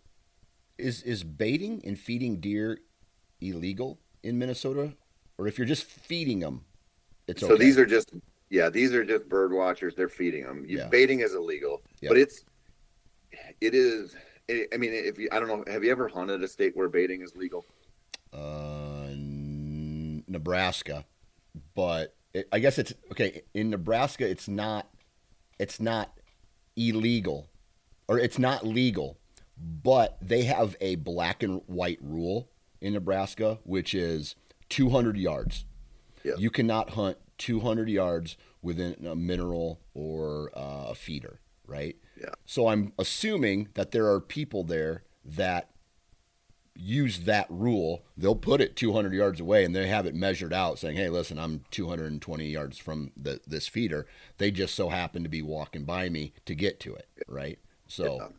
[0.78, 2.80] is is baiting and feeding deer
[3.40, 4.94] illegal in Minnesota,
[5.38, 6.66] or if you're just feeding them,
[7.28, 7.50] it's okay.
[7.50, 7.64] so okay?
[7.64, 8.12] these are just
[8.54, 10.88] yeah these are just bird watchers they're feeding them you, Yeah.
[10.88, 12.10] baiting is illegal Yeah.
[12.10, 12.46] but it's
[13.60, 14.16] it is
[14.48, 16.88] it, i mean if you i don't know have you ever hunted a state where
[16.88, 17.66] baiting is legal
[18.34, 19.10] uh,
[20.28, 21.06] Nebraska,
[21.76, 24.28] but it, I guess it's okay in Nebraska.
[24.28, 24.88] It's not.
[25.60, 26.18] It's not
[26.76, 27.48] illegal,
[28.08, 29.20] or it's not legal,
[29.56, 32.50] but they have a black and white rule
[32.82, 34.36] in Nebraska, which is
[34.70, 35.66] 200 yards.
[36.24, 36.34] Yeah.
[36.40, 41.98] You cannot hunt 200 yards within a mineral or uh, a feeder, right?
[42.18, 42.30] Yeah.
[42.46, 45.72] So I'm assuming that there are people there that
[46.74, 50.80] use that rule, they'll put it 200 yards away and they have it measured out
[50.80, 54.08] saying, hey, listen, I'm 220 yards from the, this feeder.
[54.38, 57.60] They just so happen to be walking by me to get to it, right?
[57.90, 58.32] So,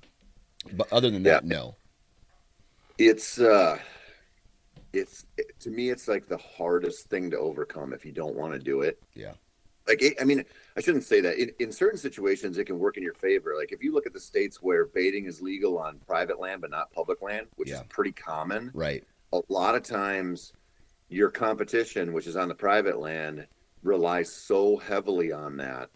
[0.66, 0.72] yeah.
[0.72, 1.56] but other than that, yeah.
[1.56, 1.76] no.
[2.96, 3.78] It's, uh,
[4.94, 8.52] it's it, to me, it's like the hardest thing to overcome if you don't want
[8.52, 9.02] to do it.
[9.14, 9.32] Yeah.
[9.86, 10.42] Like it, i mean
[10.78, 11.38] i shouldn't say that.
[11.38, 13.54] In, in certain situations it can work in your favor.
[13.58, 16.70] Like if you look at the states where baiting is legal on private land but
[16.70, 17.76] not public land which yeah.
[17.76, 19.04] is pretty common right.
[19.34, 20.54] a lot of times
[21.08, 23.46] your competition which is on the private land
[23.82, 25.90] relies so heavily on that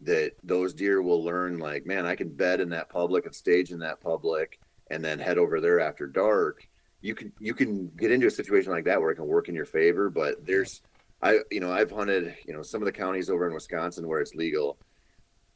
[0.00, 3.70] that those deer will learn like man i can bed in that public and stage
[3.70, 4.60] in that public
[4.90, 6.66] and then head over there after dark
[7.02, 9.54] you can you can get into a situation like that where it can work in
[9.54, 10.80] your favor but there's
[11.22, 14.20] I you know I've hunted you know some of the counties over in Wisconsin where
[14.20, 14.78] it's legal.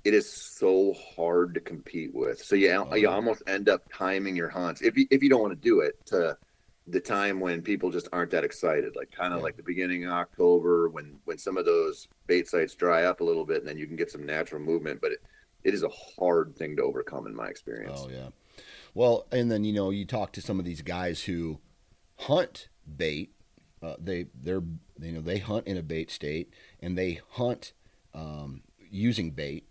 [0.05, 2.39] It is so hard to compete with.
[2.39, 5.43] So you oh, you almost end up timing your hunts if you if you don't
[5.43, 6.39] want to do it to
[6.87, 9.45] the time when people just aren't that excited, like kind of yeah.
[9.45, 13.25] like the beginning of October when when some of those bait sites dry up a
[13.25, 15.01] little bit and then you can get some natural movement.
[15.01, 15.19] But it,
[15.65, 18.03] it is a hard thing to overcome in my experience.
[18.05, 18.29] Oh yeah.
[18.97, 21.61] Well, and then you know you talk to some of these guys who
[22.21, 23.31] hunt bait
[23.83, 24.63] uh, they they're
[24.99, 27.75] you know they hunt in a bait state and they hunt
[28.15, 29.69] um, using bait,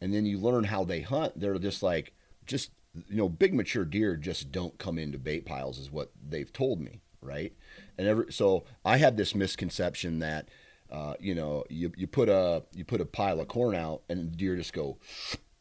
[0.00, 1.38] and then you learn how they hunt.
[1.38, 2.14] They're just like
[2.46, 2.72] just
[3.08, 6.80] you know big mature deer just don't come into bait piles is what they've told
[6.80, 7.52] me, right?
[7.96, 10.48] And every so I had this misconception that.
[10.90, 14.34] Uh, you know, you, you put a you put a pile of corn out and
[14.34, 14.96] deer just go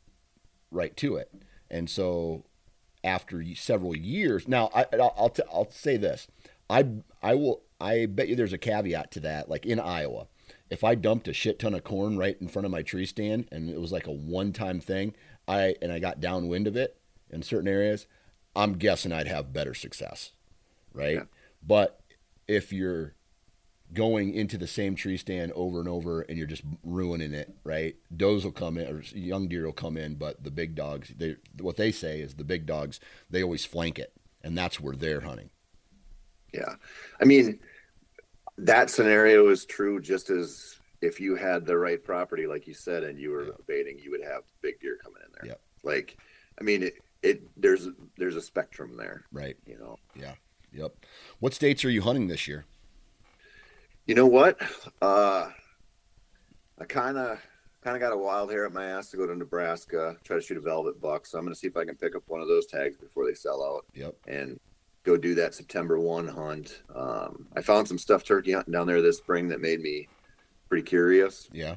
[0.71, 1.29] right to it.
[1.69, 2.45] And so
[3.07, 6.27] after several years, now I, will I'll, t- I'll say this:
[6.69, 6.85] I
[7.23, 9.49] I will I bet you there's a caveat to that.
[9.49, 10.27] Like in Iowa,
[10.69, 13.47] if I dumped a shit ton of corn right in front of my tree stand
[13.51, 15.15] and it was like a one time thing,
[15.47, 16.97] I and I got downwind of it
[17.29, 18.05] in certain areas,
[18.55, 20.31] I'm guessing I'd have better success.
[20.93, 21.15] Right?
[21.15, 21.23] Yeah.
[21.65, 21.99] But
[22.47, 23.13] if you're
[23.93, 27.95] going into the same tree stand over and over and you're just ruining it, right?
[28.15, 31.37] Does will come in or young deer will come in, but the big dogs, they
[31.59, 35.21] what they say is the big dogs, they always flank it and that's where they're
[35.21, 35.49] hunting.
[36.53, 36.75] Yeah.
[37.21, 37.59] I mean,
[38.57, 43.03] that scenario is true just as if you had the right property, like you said,
[43.03, 43.51] and you were yeah.
[43.67, 45.51] baiting, you would have big deer coming in there.
[45.51, 45.89] Yeah.
[45.89, 46.17] Like,
[46.59, 49.23] I mean, it, it, there's, there's a spectrum there.
[49.31, 49.55] Right.
[49.65, 49.97] You know?
[50.15, 50.33] Yeah.
[50.73, 51.05] Yep.
[51.39, 52.65] What states are you hunting this year?
[54.07, 54.57] You know what?
[55.01, 55.49] Uh,
[56.79, 57.39] I kind of,
[57.81, 60.41] kind of got a wild hair at my ass to go to Nebraska, try to
[60.41, 61.25] shoot a velvet buck.
[61.25, 63.25] So I'm going to see if I can pick up one of those tags before
[63.25, 63.85] they sell out.
[63.93, 64.15] Yep.
[64.27, 64.59] And
[65.03, 66.83] go do that September 1 hunt.
[66.95, 70.07] Um, I found some stuff turkey hunting down there this spring that made me
[70.69, 71.49] pretty curious.
[71.51, 71.75] Yeah.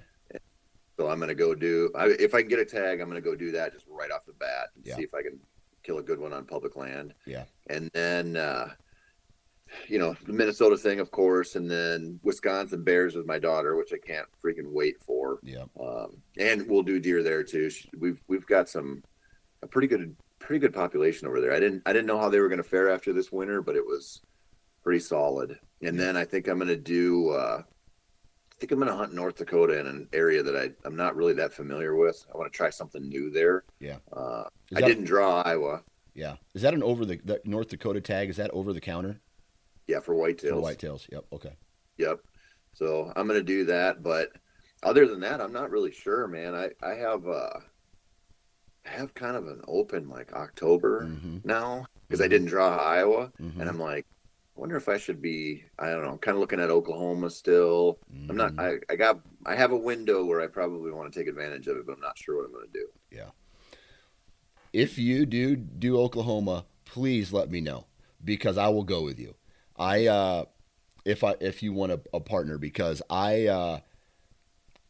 [0.96, 3.20] So I'm going to go do, I, if I can get a tag, I'm going
[3.20, 4.94] to go do that just right off the bat and yeah.
[4.94, 5.40] see if I can
[5.82, 7.12] kill a good one on public land.
[7.26, 7.44] Yeah.
[7.68, 8.68] And then, uh,
[9.88, 13.92] you know, the Minnesota thing, of course, and then Wisconsin bears with my daughter, which
[13.92, 15.38] I can't freaking wait for.
[15.42, 15.64] Yeah.
[15.80, 17.70] Um, and we'll do deer there too.
[17.98, 19.02] We've, we've got some,
[19.62, 21.52] a pretty good pretty good population over there.
[21.52, 23.76] I didn't I didn't know how they were going to fare after this winter, but
[23.76, 24.20] it was
[24.82, 25.58] pretty solid.
[25.82, 27.30] And then I think I'm going to do.
[27.30, 30.96] Uh, I think I'm going to hunt North Dakota in an area that I I'm
[30.96, 32.26] not really that familiar with.
[32.32, 33.64] I want to try something new there.
[33.78, 33.98] Yeah.
[34.12, 35.82] Uh, I didn't draw Iowa.
[36.14, 36.36] Yeah.
[36.54, 38.28] Is that an over the, the North Dakota tag?
[38.28, 39.20] Is that over the counter?
[39.90, 40.50] Yeah, for whitetails.
[40.50, 41.10] For whitetails.
[41.10, 41.24] Yep.
[41.32, 41.52] Okay.
[41.98, 42.20] Yep.
[42.74, 44.30] So I'm going to do that, but
[44.84, 46.54] other than that, I'm not really sure, man.
[46.54, 47.58] I I have uh
[48.86, 51.38] I have kind of an open like October mm-hmm.
[51.42, 52.24] now because mm-hmm.
[52.24, 53.60] I didn't draw Iowa, mm-hmm.
[53.60, 54.06] and I'm like,
[54.56, 55.64] I wonder if I should be.
[55.78, 56.12] I don't know.
[56.12, 57.98] I'm kind of looking at Oklahoma still.
[58.28, 58.52] I'm not.
[58.52, 58.82] Mm-hmm.
[58.90, 59.20] I, I got.
[59.44, 62.00] I have a window where I probably want to take advantage of it, but I'm
[62.00, 62.86] not sure what I'm going to do.
[63.10, 63.30] Yeah.
[64.72, 67.86] If you do do Oklahoma, please let me know
[68.24, 69.34] because I will go with you.
[69.80, 70.44] I uh,
[71.06, 73.80] if I if you want a, a partner because I uh,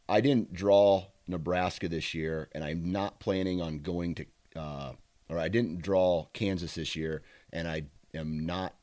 [0.09, 4.26] I didn't draw Nebraska this year, and I'm not planning on going to,
[4.57, 4.92] uh,
[5.29, 7.22] or I didn't draw Kansas this year,
[7.53, 8.74] and I am not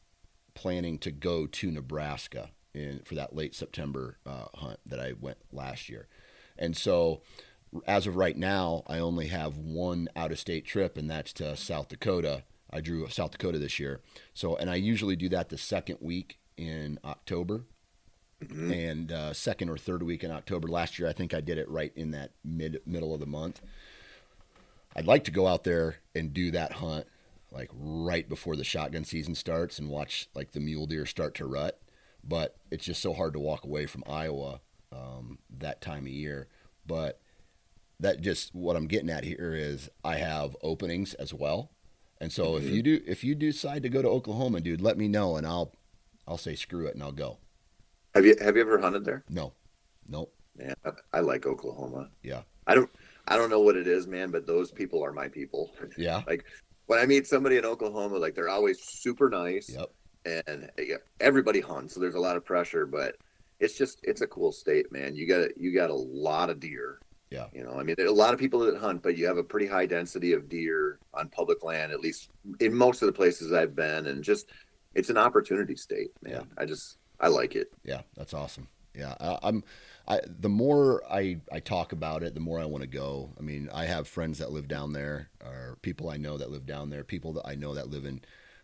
[0.53, 5.39] planning to go to Nebraska in for that late September uh, hunt that I went
[5.51, 6.07] last year.
[6.57, 7.21] And so,
[7.85, 11.57] as of right now, I only have one out of state trip, and that's to
[11.57, 12.43] South Dakota.
[12.71, 14.01] I drew South Dakota this year.
[14.33, 17.65] So, and I usually do that the second week in October.
[18.43, 18.71] Mm-hmm.
[18.71, 21.69] And uh, second or third week in October last year, I think I did it
[21.69, 23.61] right in that mid middle of the month.
[24.95, 27.07] I'd like to go out there and do that hunt
[27.51, 31.45] like right before the shotgun season starts and watch like the mule deer start to
[31.45, 31.79] rut.
[32.23, 34.59] But it's just so hard to walk away from Iowa
[34.91, 36.47] um, that time of year.
[36.85, 37.21] But
[37.99, 41.71] that just what I'm getting at here is I have openings as well.
[42.19, 42.73] And so if mm-hmm.
[42.73, 45.73] you do if you decide to go to Oklahoma, dude, let me know and I'll
[46.27, 47.37] I'll say screw it and I'll go.
[48.15, 49.23] Have you have you ever hunted there?
[49.29, 49.53] No.
[50.07, 50.33] Nope.
[50.55, 52.09] Man, I, I like Oklahoma.
[52.23, 52.41] Yeah.
[52.65, 52.89] I don't
[53.27, 55.73] I don't know what it is, man, but those people are my people.
[55.97, 56.23] Yeah.
[56.27, 56.45] like
[56.87, 59.69] when I meet somebody in Oklahoma, like they're always super nice.
[59.69, 59.91] Yep.
[60.47, 63.15] And yeah, everybody hunts, so there's a lot of pressure, but
[63.59, 65.15] it's just it's a cool state, man.
[65.15, 66.99] You got you got a lot of deer.
[67.29, 67.47] Yeah.
[67.53, 69.37] You know, I mean, there are a lot of people that hunt, but you have
[69.37, 73.13] a pretty high density of deer on public land, at least in most of the
[73.13, 74.49] places I've been, and just
[74.95, 76.33] it's an opportunity state, man.
[76.33, 76.43] Yeah.
[76.57, 77.71] I just I like it.
[77.83, 78.67] Yeah, that's awesome.
[78.95, 79.63] Yeah, I, I'm.
[80.07, 83.31] I the more I I talk about it, the more I want to go.
[83.37, 86.65] I mean, I have friends that live down there, or people I know that live
[86.65, 88.21] down there, people that I know that live in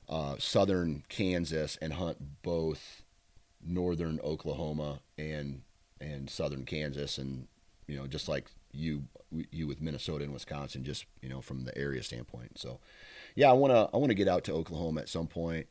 [0.08, 3.04] uh, southern Kansas and hunt both
[3.62, 5.64] northern Oklahoma and
[6.00, 7.48] and southern Kansas, and
[7.88, 11.78] you know, just like you you with Minnesota and Wisconsin, just you know, from the
[11.78, 12.60] area standpoint.
[12.60, 12.80] So,
[13.36, 15.68] yeah, I want to I want to get out to Oklahoma at some point.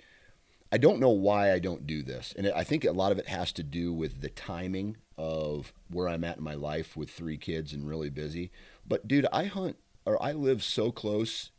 [0.72, 2.32] I don't know why I don't do this.
[2.36, 6.08] And I think a lot of it has to do with the timing of where
[6.08, 8.50] I'm at in my life with three kids and really busy.
[8.88, 11.50] But dude, I hunt or I live so close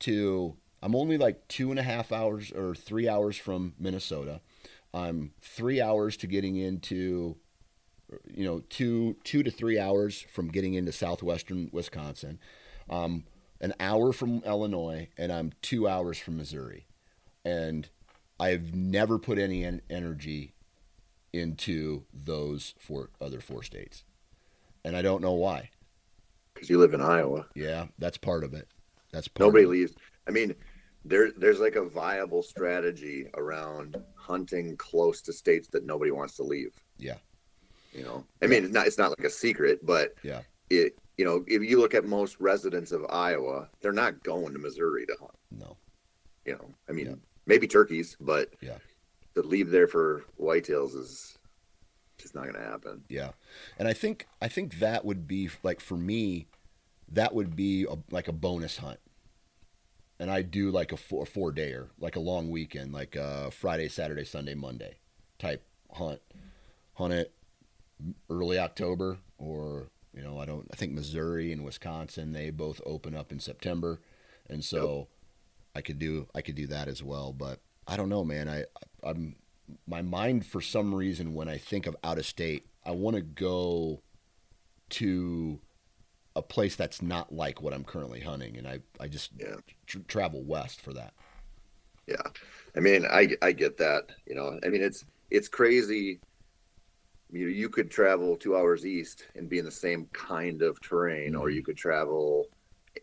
[0.00, 4.42] to, I'm only like two and a half hours or three hours from Minnesota.
[4.94, 7.36] I'm three hours to getting into,
[8.32, 12.38] you know, two, two to three hours from getting into southwestern Wisconsin.
[12.88, 13.24] Um,
[13.60, 16.86] an hour from Illinois, and I'm two hours from Missouri
[17.48, 17.88] and
[18.38, 20.54] I've never put any en- energy
[21.32, 24.04] into those four other four states,
[24.84, 25.70] and I don't know why.
[26.54, 27.46] Because you live in Iowa.
[27.54, 28.68] Yeah, that's part of it.
[29.12, 29.72] That's part Nobody of it.
[29.72, 29.92] leaves.
[30.26, 30.54] I mean,
[31.04, 36.42] there there's like a viable strategy around hunting close to states that nobody wants to
[36.42, 36.72] leave.
[36.98, 37.16] Yeah,
[37.92, 41.24] You know, I mean, it's not it's not like a secret, but yeah, it you
[41.24, 45.16] know if you look at most residents of Iowa, they're not going to Missouri to
[45.18, 45.32] hunt.
[45.50, 45.76] no,
[46.44, 47.14] You know, I mean, Yeah.
[47.46, 48.78] maybe turkeys, but Yeah.
[49.34, 51.38] to leave there for whitetails is
[52.18, 53.04] just not going to happen.
[53.08, 53.32] yeah,
[53.78, 56.46] and I think I think that would be like for me,
[57.10, 59.00] that would be a, like a bonus hunt.
[60.20, 63.88] And I do like a four four dayer, like a long weekend, like a Friday,
[63.88, 64.98] Saturday, Sunday, Monday
[65.38, 66.20] type hunt.
[66.94, 67.32] Hunt it
[68.30, 73.14] early October or you know I don't I think Missouri and Wisconsin they both open
[73.16, 74.00] up in September,
[74.48, 75.08] and so
[75.74, 77.32] I could do I could do that as well.
[77.32, 78.48] But I don't know, man.
[78.48, 78.64] I
[79.02, 79.36] I'm
[79.86, 83.22] my mind for some reason when I think of out of state, I want to
[83.22, 84.02] go
[84.90, 85.60] to
[86.36, 89.56] a place that's not like what I'm currently hunting, and I I just Yeah.
[89.86, 91.14] tr- travel west for that.
[92.06, 92.22] Yeah,
[92.76, 94.10] I mean, I I get that.
[94.26, 96.20] You know, I mean, it's it's crazy.
[97.30, 101.34] You you could travel two hours east and be in the same kind of terrain,
[101.34, 102.46] or you could travel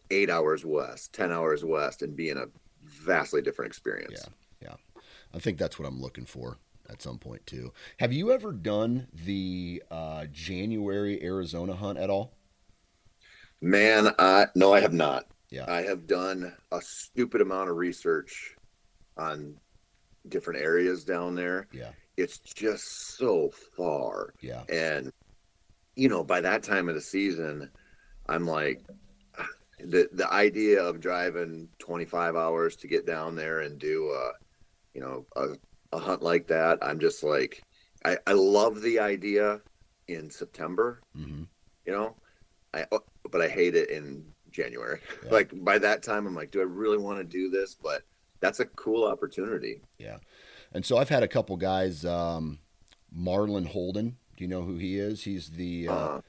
[0.09, 2.45] eight hours west, ten hours west, and be in a
[2.83, 4.27] vastly different experience.
[4.61, 5.01] Yeah, yeah.
[5.33, 6.57] I think that's what I'm looking for
[6.89, 7.71] at some point too.
[7.99, 12.33] Have you ever done the uh, January Arizona hunt at all?
[13.61, 15.25] Man, I no, I have not.
[15.49, 15.65] Yeah.
[15.67, 18.55] I have done a stupid amount of research
[19.17, 19.55] on
[20.27, 21.67] different areas down there.
[21.71, 21.91] Yeah.
[22.17, 24.33] It's just so far.
[24.41, 24.63] Yeah.
[24.69, 25.11] And
[25.95, 27.69] you know, by that time of the season,
[28.27, 28.81] I'm like
[29.79, 34.31] the the idea of driving 25 hours to get down there and do a
[34.93, 35.55] you know a,
[35.95, 37.61] a hunt like that, I'm just like
[38.03, 39.61] I, I love the idea
[40.07, 41.43] in September, hmm
[41.85, 42.15] you know.
[42.73, 42.85] I
[43.31, 44.99] but I hate it in January.
[45.25, 45.31] Yeah.
[45.31, 47.75] Like by that time I'm like, do I really want to do this?
[47.81, 48.03] But
[48.41, 49.81] that's a cool opportunity.
[49.97, 50.17] Yeah.
[50.73, 52.59] And so I've had a couple guys, um,
[53.15, 54.17] Marlon Holden.
[54.35, 55.23] Do you know who he is?
[55.23, 56.21] He's the uh, Uh,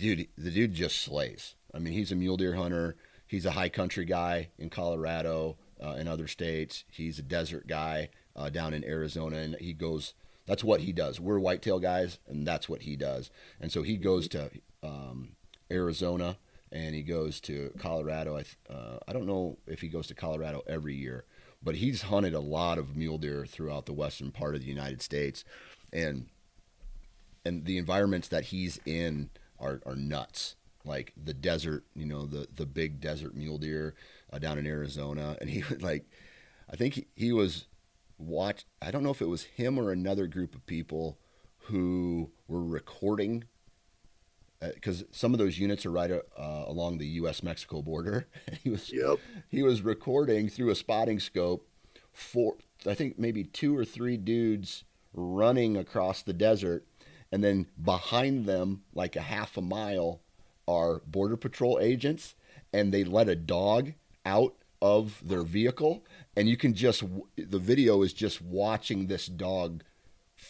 [0.00, 0.28] dude.
[0.36, 1.54] The dude just slays.
[1.74, 2.96] I mean, he's a mule deer hunter.
[3.26, 6.84] He's a high country guy in Colorado uh, and other states.
[6.90, 10.14] He's a desert guy uh, down in Arizona, and he goes.
[10.46, 11.20] That's what he does.
[11.20, 13.30] We're whitetail guys, and that's what he does.
[13.60, 14.50] And so he goes to
[14.82, 15.36] um,
[15.70, 16.38] Arizona
[16.72, 18.38] and he goes to Colorado.
[18.38, 21.26] I uh, I don't know if he goes to Colorado every year,
[21.62, 25.02] but he's hunted a lot of mule deer throughout the western part of the United
[25.02, 25.44] States,
[25.92, 26.26] and
[27.44, 30.54] and the environments that he's in are are nuts.
[30.84, 33.94] Like the desert, you know, the the big desert mule deer
[34.32, 36.04] uh, down in Arizona, and he would like,
[36.70, 37.66] I think he, he was
[38.18, 38.64] watch.
[38.80, 41.18] I don't know if it was him or another group of people
[41.62, 43.44] who were recording
[44.60, 47.42] because some of those units are right uh, along the U.S.
[47.42, 48.26] Mexico border.
[48.62, 49.18] he was yep.
[49.48, 51.68] he was recording through a spotting scope
[52.12, 52.56] for
[52.86, 56.86] I think maybe two or three dudes running across the desert,
[57.32, 60.20] and then behind them, like a half a mile,
[60.66, 62.34] are border patrol agents,
[62.72, 63.92] and they let a dog
[64.24, 66.04] out of their vehicle,
[66.36, 67.02] and you can just
[67.36, 69.82] the video is just watching this dog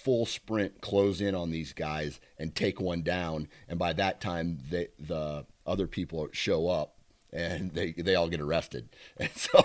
[0.05, 4.59] full sprint close in on these guys and take one down, and by that time
[4.71, 6.97] they, the other people show up
[7.33, 9.65] and they they all get arrested, and so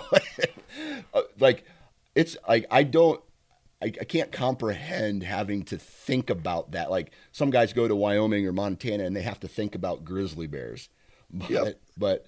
[1.14, 1.64] uh, like
[2.14, 3.22] it's like I don't
[3.84, 6.90] I, I, can't comprehend having to think about that.
[6.90, 10.46] Like some guys go to Wyoming or Montana and they have to think about grizzly
[10.46, 10.88] bears.
[11.36, 11.80] But, yep.
[11.96, 12.26] but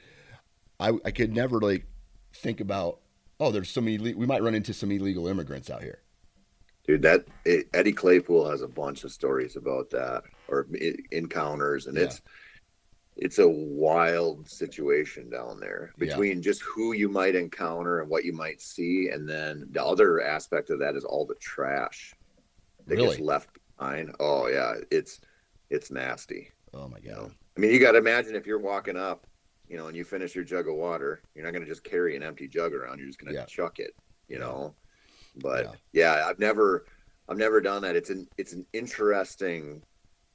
[0.81, 1.87] I, I could never like
[2.33, 2.99] think about,
[3.39, 6.01] oh, there's some, ille- we might run into some illegal immigrants out here.
[6.87, 10.68] Dude, that it, Eddie Claypool has a bunch of stories about that or
[11.11, 12.05] encounters, and yeah.
[12.05, 12.22] it's
[13.16, 16.43] it's a wild situation down there between yeah.
[16.43, 20.70] just who you might encounter and what you might see and then the other aspect
[20.70, 22.14] of that is all the trash
[22.87, 23.09] that really?
[23.09, 25.20] gets left behind oh yeah it's
[25.70, 27.30] it's nasty oh my god you know?
[27.57, 29.26] i mean you got to imagine if you're walking up
[29.68, 32.16] you know and you finish your jug of water you're not going to just carry
[32.16, 33.47] an empty jug around you're just going to yeah.
[33.47, 33.95] chuck it
[34.28, 34.74] you know
[35.37, 36.16] but yeah.
[36.16, 36.84] yeah i've never
[37.28, 39.82] i've never done that it's an it's an interesting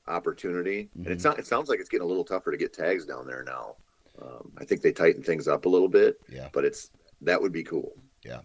[0.08, 0.84] opportunity.
[0.84, 1.04] Mm-hmm.
[1.04, 1.40] And it's mm-hmm.
[1.40, 3.76] it sounds like it's getting a little tougher to get tags down there now.
[4.22, 6.20] Um, I think they tighten things up a little bit.
[6.30, 6.50] Yeah.
[6.52, 6.92] But it's
[7.22, 7.94] that would be cool.
[8.24, 8.42] Yeah.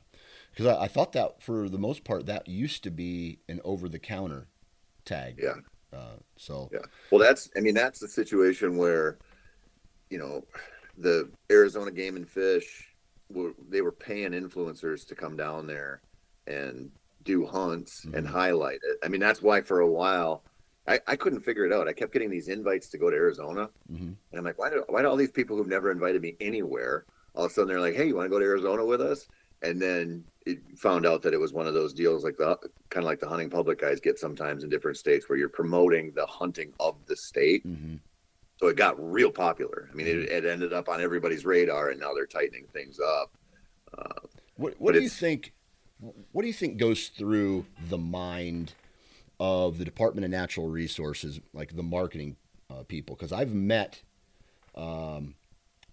[0.51, 3.89] Because I, I, thought that for the most part that used to be an over
[3.89, 4.49] the counter
[5.05, 5.39] tag.
[5.43, 5.57] Yeah.
[5.93, 6.71] Uh, so.
[6.73, 6.81] Yeah.
[7.11, 9.19] Well, that's I mean that's the situation where,
[10.11, 10.45] you know,
[10.97, 12.95] the Arizona Game and Fish
[13.29, 16.01] were they were paying influencers to come down there
[16.47, 16.91] and
[17.25, 18.17] do hunts mm-hmm.
[18.17, 18.99] and highlight it.
[19.03, 20.45] I mean that's why for a while
[20.89, 21.89] I, I couldn't figure it out.
[21.89, 24.05] I kept getting these invites to go to Arizona, mm-hmm.
[24.05, 27.05] and I'm like, why do why do all these people who've never invited me anywhere
[27.37, 29.29] all of a sudden they're like, hey, you want to go to Arizona with us?
[29.63, 32.57] And then it found out that it was one of those deals like the
[32.91, 36.13] kind of like the hunting public guys get sometimes in different states where you're promoting
[36.15, 37.67] the hunting of the state.
[37.67, 37.97] Mm-hmm.
[38.59, 39.89] So it got real popular.
[39.91, 40.47] I mean, it, mm-hmm.
[40.47, 43.37] it, ended up on everybody's radar, and now they're tightening things up.
[43.97, 44.27] Uh,
[44.57, 45.53] what, what do you think?
[45.99, 48.75] What do you think goes through the mind
[49.41, 52.37] of the Department of Natural Resources, like the marketing
[52.71, 54.03] uh, people, because I've met,
[54.75, 55.35] um,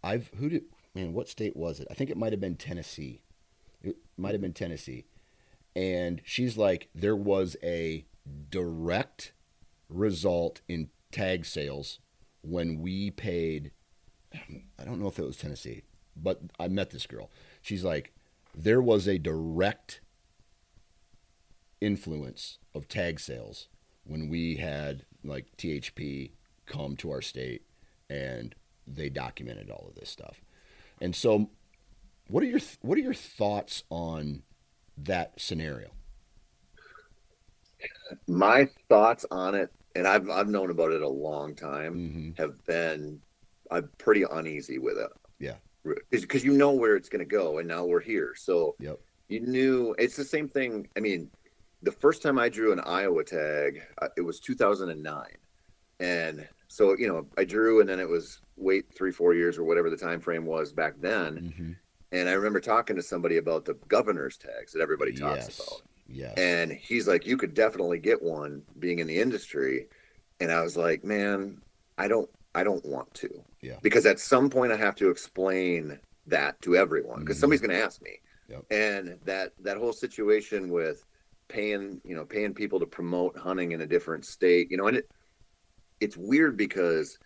[0.03, 1.87] I've who did man, what state was it?
[1.89, 3.21] I think it might have been Tennessee.
[3.81, 5.05] It might have been Tennessee,
[5.75, 8.05] and she's like, there was a
[8.49, 9.33] direct
[9.89, 11.99] result in tag sales
[12.41, 13.71] when we paid.
[14.33, 15.83] I don't know if it was Tennessee,
[16.15, 17.29] but I met this girl.
[17.61, 18.13] She's like,
[18.55, 20.01] there was a direct
[21.81, 23.67] influence of tag sales
[24.05, 26.31] when we had like THP
[26.65, 27.63] come to our state
[28.09, 28.55] and
[28.87, 30.41] they documented all of this stuff.
[31.01, 31.49] And so
[32.27, 34.43] what are your what are your thoughts on
[34.97, 35.89] that scenario?
[38.27, 42.41] My thoughts on it and I've I've known about it a long time mm-hmm.
[42.41, 43.21] have been
[43.71, 45.09] I'm pretty uneasy with it.
[45.39, 45.55] Yeah.
[46.09, 48.33] Because you know where it's going to go and now we're here.
[48.37, 48.99] So yep.
[49.27, 50.87] you knew it's the same thing.
[50.95, 51.29] I mean,
[51.81, 55.25] the first time I drew an Iowa tag, uh, it was 2009,
[55.99, 59.63] and so you know I drew, and then it was wait three four years or
[59.63, 61.35] whatever the time frame was back then.
[61.35, 61.71] Mm-hmm.
[62.13, 65.59] And I remember talking to somebody about the governor's tags that everybody talks yes.
[65.59, 65.81] about.
[66.07, 66.33] Yeah.
[66.37, 69.87] And he's like, you could definitely get one being in the industry.
[70.39, 71.61] And I was like, man,
[71.97, 73.43] I don't, I don't want to.
[73.61, 73.77] Yeah.
[73.81, 77.41] Because at some point I have to explain that to everyone because mm-hmm.
[77.41, 78.19] somebody's going to ask me.
[78.49, 78.65] Yep.
[78.71, 81.05] And that that whole situation with
[81.47, 84.97] paying you know paying people to promote hunting in a different state you know and
[84.97, 85.09] it
[85.99, 87.19] it's weird because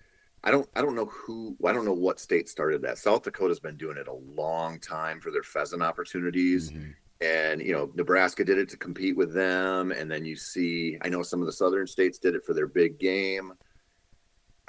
[0.43, 3.59] i don't i don't know who i don't know what state started that south dakota's
[3.59, 6.89] been doing it a long time for their pheasant opportunities mm-hmm.
[7.21, 11.09] and you know nebraska did it to compete with them and then you see i
[11.09, 13.53] know some of the southern states did it for their big game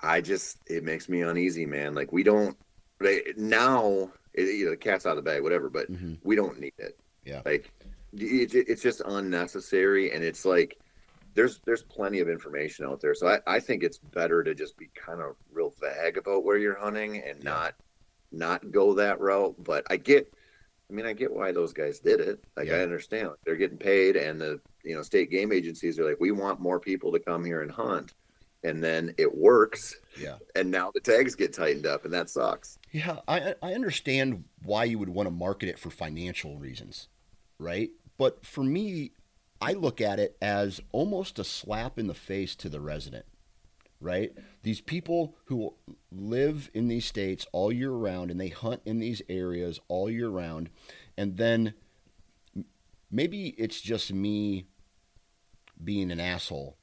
[0.01, 1.94] i just it makes me uneasy man.
[1.94, 2.57] Like we don't
[3.36, 6.14] now it, you know the cat's out of the bag whatever but mm-hmm.
[6.22, 6.99] we don't need it.
[7.24, 7.42] Yeah.
[7.44, 7.72] Like
[8.12, 10.78] it, it's just unnecessary and it's like
[11.34, 13.14] there's there's plenty of information out there.
[13.14, 16.59] So I, I think it's better to just be kind of real vague about where
[16.59, 17.51] you're hunting and yeah.
[17.51, 17.74] not
[18.32, 19.57] not go that route.
[19.59, 20.32] But i get
[20.90, 22.42] i mean i get why those guys did it.
[22.57, 22.76] Like yeah.
[22.76, 23.30] i understand.
[23.44, 26.80] They're getting paid and the you know state game agencies are like we want more
[26.80, 28.14] people to come here and hunt
[28.64, 32.78] and then it works yeah and now the tags get tightened up and that sucks
[32.92, 37.09] yeah i i understand why you would want to market it for financial reasons
[37.59, 37.90] right?
[38.16, 39.12] But for me,
[39.61, 43.26] I look at it as almost a slap in the face to the resident,
[44.00, 44.32] right?
[44.62, 45.74] These people who
[46.12, 50.28] live in these states all year round and they hunt in these areas all year
[50.28, 50.70] round,
[51.16, 51.74] and then
[53.11, 54.66] maybe it's just me
[55.82, 56.76] being an asshole,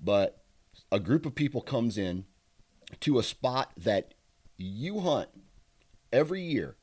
[0.00, 0.44] but
[0.90, 2.24] a group of people comes in
[3.00, 4.14] to a spot that
[4.56, 5.28] you hunt
[6.12, 6.76] every year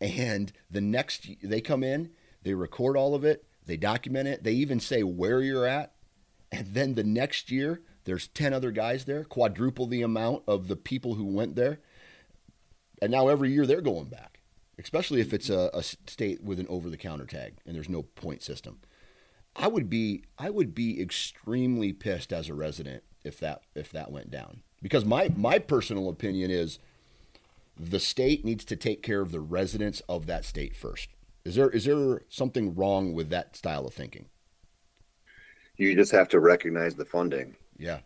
[0.00, 2.10] And the next, they come in,
[2.42, 5.94] they record all of it, they document it, they even say where you're at.
[6.52, 10.76] And then the next year, there's 10 other guys there, quadruple the amount of the
[10.76, 11.80] people who went there.
[13.00, 14.40] And now every year they're going back,
[14.78, 18.02] especially if it's a, a state with an over the counter tag and there's no
[18.02, 18.80] point system.
[19.56, 24.12] I would be I would be extremely pissed as a resident if that if that
[24.12, 24.60] went down.
[24.82, 26.78] Because my my personal opinion is
[27.78, 31.08] the state needs to take care of the residents of that state first.
[31.44, 34.26] Is there is there something wrong with that style of thinking?
[35.76, 37.56] You just have to recognize the funding.
[37.78, 38.00] Yeah.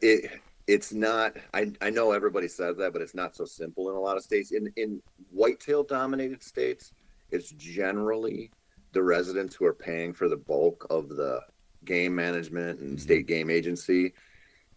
[0.00, 0.30] It
[0.66, 4.00] it's not I, I know everybody says that, but it's not so simple in a
[4.00, 4.52] lot of states.
[4.52, 6.92] In in whitetail dominated states,
[7.30, 8.50] it's generally
[8.92, 11.40] the residents who are paying for the bulk of the
[11.84, 12.98] game management and mm-hmm.
[12.98, 14.14] state game agency.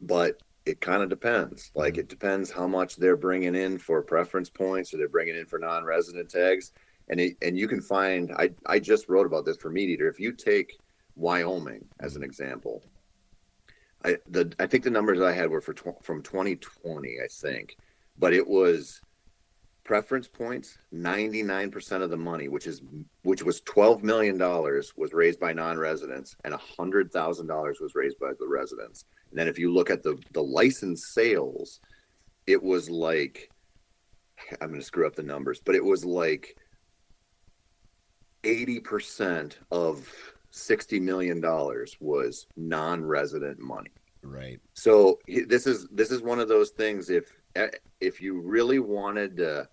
[0.01, 1.71] But it kind of depends.
[1.75, 5.45] Like it depends how much they're bringing in for preference points or they're bringing in
[5.45, 6.71] for non-resident tags.
[7.09, 10.09] And it, and you can find I I just wrote about this for MeatEater.
[10.09, 10.77] If you take
[11.15, 12.83] Wyoming as an example,
[14.05, 17.75] I the I think the numbers I had were for tw- from 2020, I think,
[18.17, 19.01] but it was
[19.83, 22.83] preference points 99% of the money which is
[23.23, 28.47] which was 12 million dollars was raised by non-residents and $100,000 was raised by the
[28.47, 31.79] residents and then if you look at the the license sales
[32.47, 33.49] it was like
[34.59, 36.55] I'm going to screw up the numbers but it was like
[38.43, 40.09] 80% of
[40.51, 43.91] 60 million dollars was non-resident money.
[44.23, 44.59] Right.
[44.73, 47.35] So this is this is one of those things if
[47.99, 49.67] if you really wanted to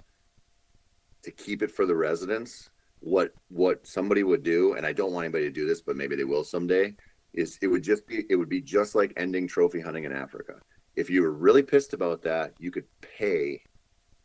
[1.23, 5.25] to keep it for the residents, what what somebody would do, and I don't want
[5.25, 6.95] anybody to do this, but maybe they will someday,
[7.35, 10.55] is it would just be it would be just like ending trophy hunting in Africa.
[10.97, 13.63] If you were really pissed about that, you could pay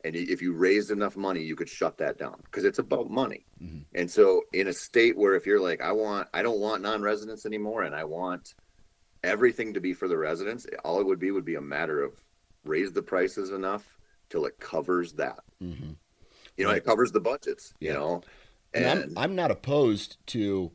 [0.05, 3.45] and if you raised enough money you could shut that down because it's about money
[3.63, 3.79] mm-hmm.
[3.95, 7.45] and so in a state where if you're like i want i don't want non-residents
[7.45, 8.55] anymore and i want
[9.23, 12.21] everything to be for the residents all it would be would be a matter of
[12.65, 13.97] raise the prices enough
[14.29, 15.39] till it covers that.
[15.61, 15.91] Mm-hmm.
[16.57, 16.77] You know, right.
[16.77, 17.73] it covers the budgets.
[17.79, 17.93] Yeah.
[17.93, 18.21] You know,
[18.73, 20.71] and, and I'm I'm not opposed to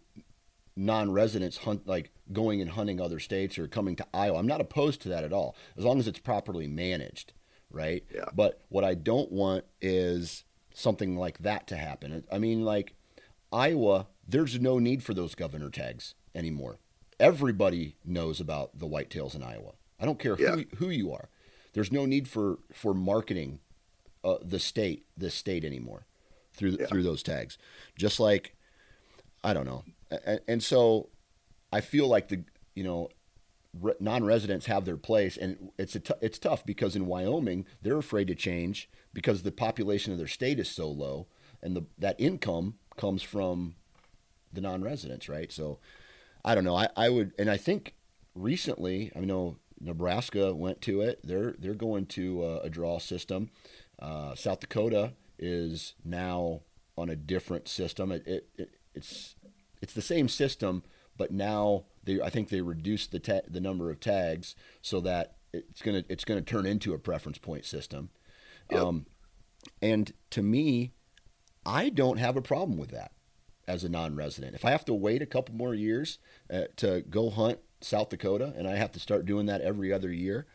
[0.76, 4.39] non-residents hunt like going and hunting other states or coming to Iowa.
[4.39, 7.33] I'm not opposed to that at all, as long as it's properly managed,
[7.70, 8.05] right?
[8.14, 8.26] Yeah.
[8.35, 12.24] But what I don't want is something like that to happen.
[12.31, 12.95] I mean, like
[13.53, 16.79] Iowa, there's no need for those governor tags anymore.
[17.18, 19.72] Everybody knows about the whitetails in Iowa.
[19.99, 20.55] I don't care yeah.
[20.55, 21.29] who who you are.
[21.72, 23.61] There's no need for for marketing
[24.22, 26.07] uh, the state the state anymore
[26.55, 26.87] through yeah.
[26.87, 27.59] through those tags.
[27.97, 28.55] Just like
[29.43, 29.85] I don't know,
[30.24, 31.09] and, and so
[31.72, 32.44] I feel like the
[32.74, 33.08] you know
[33.78, 38.28] re- non-residents have their place, and it's a it's tough because in Wyoming they're afraid
[38.28, 41.26] to change because the population of their state is so low,
[41.62, 43.74] and the that income comes from
[44.52, 45.52] the non-residents, right?
[45.52, 45.78] So
[46.44, 46.76] I don't know.
[46.76, 47.94] I, I would, and I think
[48.34, 51.20] recently, I know Nebraska went to it.
[51.24, 53.50] They're they're going to uh, a draw system.
[53.98, 56.60] Uh, South Dakota is now
[56.96, 58.12] on a different system.
[58.12, 59.36] It, it, it, it's
[59.80, 60.82] it's the same system,
[61.18, 65.36] but now they I think they reduced the ta- the number of tags so that
[65.52, 68.08] it's gonna it's gonna turn into a preference point system.
[68.70, 68.80] Yep.
[68.80, 69.06] Um,
[69.82, 70.92] and to me,
[71.66, 73.12] I don't have a problem with that
[73.66, 74.54] as a non-resident.
[74.54, 76.18] If I have to wait a couple more years
[76.50, 80.10] uh, to go hunt South Dakota, and I have to start doing that every other
[80.12, 80.46] year,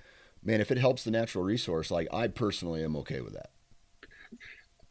[0.43, 3.51] man, if it helps the natural resource, like I personally am okay with that.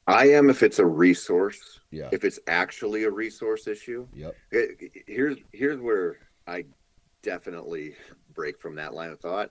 [0.06, 1.80] I am if it's a resource.
[1.90, 2.08] Yeah.
[2.12, 4.06] If it's actually a resource issue.
[4.14, 4.34] Yep.
[5.06, 6.64] here's here's where I
[7.22, 7.94] definitely
[8.34, 9.50] break from that line of thought.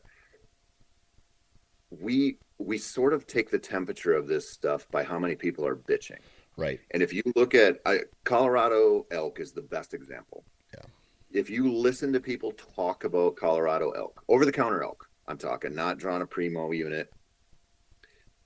[1.89, 5.75] We we sort of take the temperature of this stuff by how many people are
[5.75, 6.19] bitching.
[6.57, 6.79] Right.
[6.91, 10.43] And if you look at I, Colorado elk is the best example
[11.33, 15.73] if you listen to people talk about Colorado elk, over the counter elk, I'm talking,
[15.73, 17.11] not drawn a primo unit,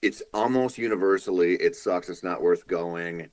[0.06, 2.10] it's almost universally it sucks.
[2.10, 3.28] It's not worth going.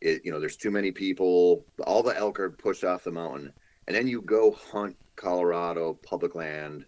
[0.00, 1.64] It you know there's too many people.
[1.86, 3.52] All the elk are pushed off the mountain,
[3.86, 6.84] and then you go hunt Colorado public land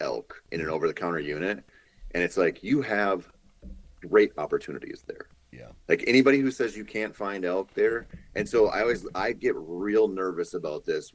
[0.00, 1.64] elk in an over the counter unit,
[2.14, 3.26] and it's like you have
[4.06, 5.28] great opportunities there.
[5.50, 5.68] Yeah.
[5.88, 8.06] Like anybody who says you can't find elk there.
[8.34, 11.14] And so I always I get real nervous about this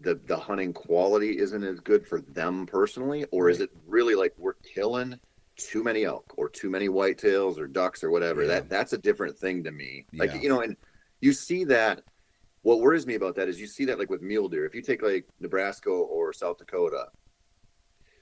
[0.00, 3.54] the the hunting quality isn't as good for them personally or right.
[3.54, 5.18] is it really like we're killing
[5.56, 8.48] too many elk or too many whitetails or ducks or whatever yeah.
[8.48, 10.40] that that's a different thing to me like yeah.
[10.40, 10.76] you know and
[11.20, 12.02] you see that
[12.62, 14.82] what worries me about that is you see that like with mule deer if you
[14.82, 17.06] take like nebraska or south dakota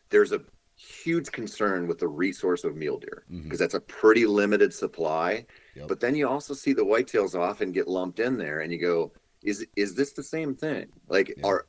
[0.09, 0.41] there's a
[0.77, 3.43] huge concern with the resource of mule deer mm-hmm.
[3.43, 5.45] because that's a pretty limited supply.
[5.75, 5.89] Yep.
[5.89, 9.13] But then you also see the whitetails often get lumped in there, and you go,
[9.47, 10.87] "Is is this the same thing?
[11.09, 11.47] Like, Yeah.
[11.47, 11.67] are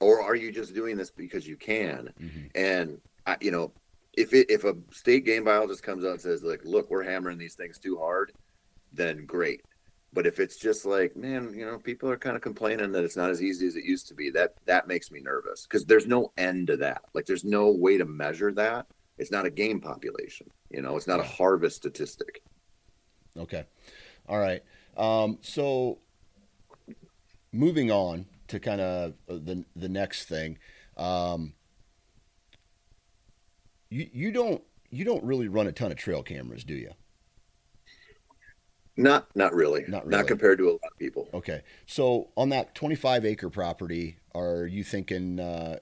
[0.00, 2.50] or are you just doing this because you can?" Mhm.
[2.54, 3.72] And I, you know,
[4.16, 7.38] if it if a state game biologist comes out and says, "Like, look, we're hammering
[7.38, 8.32] these things too hard,"
[8.92, 9.62] then great.
[10.12, 13.16] But if it's just like, man, you know, people are kind of complaining that it's
[13.16, 16.06] not as easy as it used to be, that that makes me nervous because there's
[16.06, 17.02] no end to that.
[17.12, 18.86] Like, there's no way to measure that.
[19.18, 20.46] It's not a game population.
[20.70, 22.42] You know, it's not a harvest statistic.
[23.36, 23.64] Okay.
[24.28, 24.62] All right.
[24.96, 25.98] Um, so
[27.56, 30.58] moving on to kind of the the next thing,
[30.96, 31.54] um,
[33.90, 36.92] you you don't you don't really run a ton of trail cameras, do you?
[38.96, 39.84] Not not really.
[39.88, 40.24] Not really.
[40.24, 41.28] compared to a lot of people.
[41.34, 41.62] Okay.
[41.86, 45.76] So on that 25 acre property, are you thinking uh,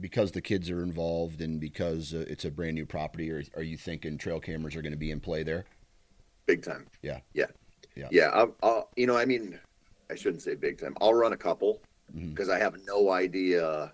[0.00, 3.62] because the kids are involved and because uh, it's a brand new property, or are
[3.62, 5.64] you thinking trail cameras are going to be in play there?
[6.46, 6.86] Big time.
[7.02, 7.20] Yeah.
[7.34, 7.46] Yeah.
[7.94, 8.08] Yeah.
[8.10, 8.30] Yeah.
[8.32, 9.58] I'll, I'll you know, I mean,
[10.10, 10.96] I shouldn't say big time.
[11.00, 11.82] I'll run a couple
[12.14, 13.92] because I have no idea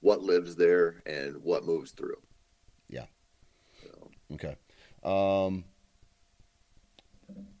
[0.00, 2.20] what lives there and what moves through.
[2.88, 3.06] Yeah.
[3.82, 4.56] So, Okay.
[5.02, 5.64] Um,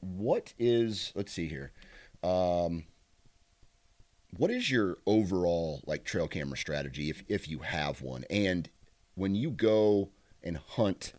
[0.00, 1.12] what is?
[1.14, 1.72] Let's see here.
[2.22, 2.84] Um,
[4.36, 8.24] what is your overall like trail camera strategy, if if you have one?
[8.30, 8.68] And
[9.14, 10.10] when you go
[10.42, 11.12] and hunt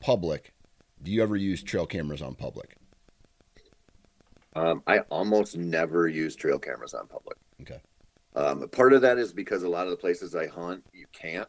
[0.00, 0.54] public,
[1.02, 2.77] do you ever use trail cameras on public?
[4.56, 7.36] Um, I almost never use trail cameras on public.
[7.62, 7.80] Okay.
[8.34, 11.48] Um, part of that is because a lot of the places I hunt, you can't.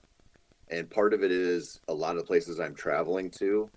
[0.70, 3.70] And part of it is a lot of the places I'm traveling to,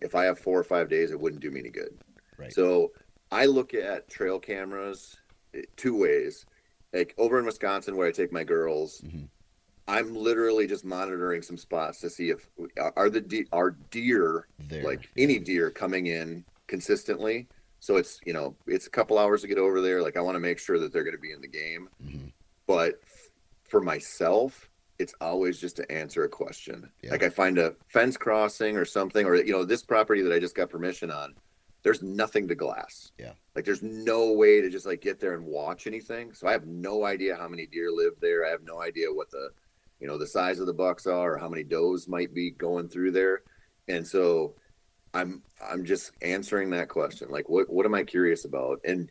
[0.00, 1.98] if I have four or five days, it wouldn't do me any good.
[2.38, 2.52] Right.
[2.52, 2.92] So
[3.30, 5.16] I look at trail cameras
[5.54, 6.46] eh, two ways.
[6.92, 9.28] Like over in Wisconsin, where I take my girls, Mhm.
[9.88, 12.48] I'm literally just monitoring some spots to see if
[12.96, 14.82] are the de- are deer There.
[14.82, 17.48] like any deer coming in consistently.
[17.86, 20.02] So it's you know it's a couple hours to get over there.
[20.02, 21.88] Like I want to make sure that they're going to be in the game.
[22.04, 22.32] Mhm.
[22.66, 23.30] But f-
[23.62, 24.68] for myself,
[24.98, 26.90] it's always just to answer a question.
[27.02, 27.12] Yeah.
[27.12, 30.40] Like I find a fence crossing or something, or you know this property that I
[30.40, 31.36] just got permission on.
[31.84, 33.12] There's nothing to glass.
[33.18, 33.34] Yeah.
[33.54, 36.34] Like there's no way to just like get there and watch anything.
[36.34, 38.44] So I have no idea how many deer live there.
[38.44, 39.50] I have no idea what the
[40.00, 42.88] you know the size of the bucks are or how many does might be going
[42.88, 43.42] through there.
[43.86, 44.56] And so
[45.16, 47.28] I'm I'm just answering that question.
[47.30, 48.80] Like what what am I curious about?
[48.84, 49.10] And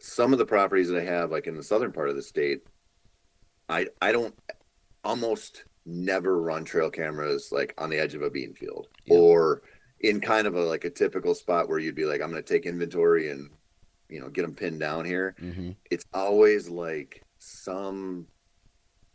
[0.00, 2.60] some of the properties that I have, like in the southern part of the state,
[3.68, 4.34] I I don't
[5.02, 9.18] almost never run trail cameras like on the edge of a bean field Yeah.
[9.18, 9.62] or
[10.00, 12.64] in kind of a like a typical spot where you'd be like, I'm gonna take
[12.66, 13.50] inventory and
[14.08, 15.34] you know get them pinned down here.
[15.38, 18.26] hmm It's always like some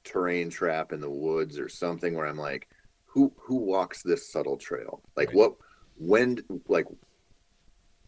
[0.03, 2.67] terrain trap in the woods or something where I'm like,
[3.05, 5.01] who who walks this subtle trail?
[5.15, 5.38] Like Right.
[5.38, 5.53] what
[6.00, 6.86] when like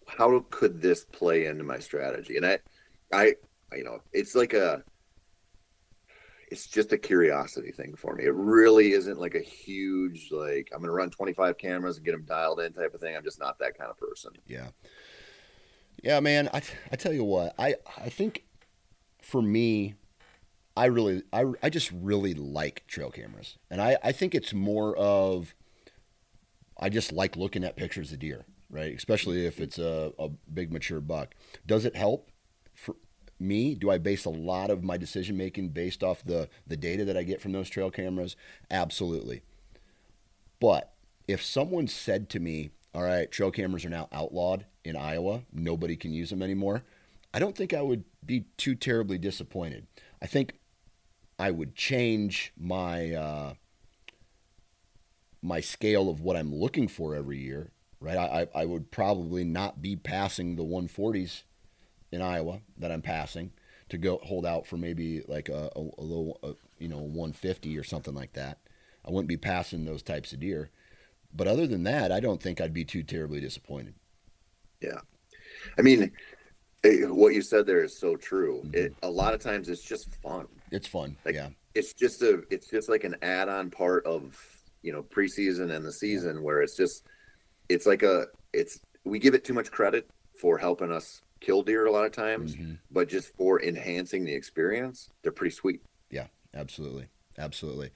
[0.08, 2.38] how could this play into my strategy?
[2.38, 2.60] And I
[3.14, 3.36] I
[3.74, 4.84] you know, it's like a
[6.50, 8.26] it's just a curiosity thing for me.
[8.26, 12.26] It really isn't like a huge like I'm gonna run 25 cameras and get them
[12.26, 13.16] dialed in type of thing.
[13.16, 14.32] I'm just not that kind of person.
[14.48, 14.68] Yeah.
[16.04, 16.50] Yeah, man.
[16.54, 16.62] I,
[16.92, 18.44] I tell you what, I, I think
[19.22, 19.96] for me,
[20.76, 23.58] I really, I, I just really like trail cameras.
[23.70, 25.54] And I, I think it's more of,
[26.82, 28.96] I just like looking at pictures of deer, right?
[28.96, 31.36] Especially if it's a, a big mature buck.
[31.66, 32.32] Does it help
[32.74, 32.96] for
[33.40, 33.76] me?
[33.76, 37.16] Do I base a lot of my decision making based off the, the data that
[37.18, 38.36] I get from those trail cameras?
[38.72, 39.44] Absolutely.
[40.60, 40.94] But
[41.28, 45.96] if someone said to me, all right, trail cameras are now outlawed in Iowa, nobody
[45.96, 46.84] can use them anymore,
[47.34, 49.88] I don't think I would be too terribly disappointed.
[50.22, 50.56] I think
[51.40, 53.54] I would change my uh,
[55.42, 57.72] my scale of what I'm looking for every year.
[58.00, 61.44] Right, I, I would probably not be passing the 140s
[62.12, 63.52] in Iowa that I'm passing
[63.89, 67.78] to go hold out for maybe like a, a, a little, uh you know, 150
[67.78, 68.58] or something like that.
[69.06, 70.72] I wouldn't be passing those types of deer.
[71.32, 73.94] But other than that, I don't think I'd be too terribly disappointed.
[74.82, 75.02] Yeah.
[75.78, 76.12] I mean,
[76.84, 78.64] eh, what you said there is so true.
[78.66, 78.74] Mhm.
[78.76, 80.48] It a lot of times it's just fun.
[80.72, 81.18] It's fun.
[81.24, 81.50] Like- yeah.
[81.76, 84.36] It's just a it's just like an add-on part of
[84.82, 87.06] you know preseason and the season where it's just
[87.70, 90.10] it's like a it's we give it too much credit
[90.40, 92.78] for helping us kill deer a lot of times, Mhm.
[92.92, 95.82] but just for enhancing the experience, they're pretty sweet.
[96.12, 97.08] Yeah, absolutely.
[97.38, 97.90] Absolutely.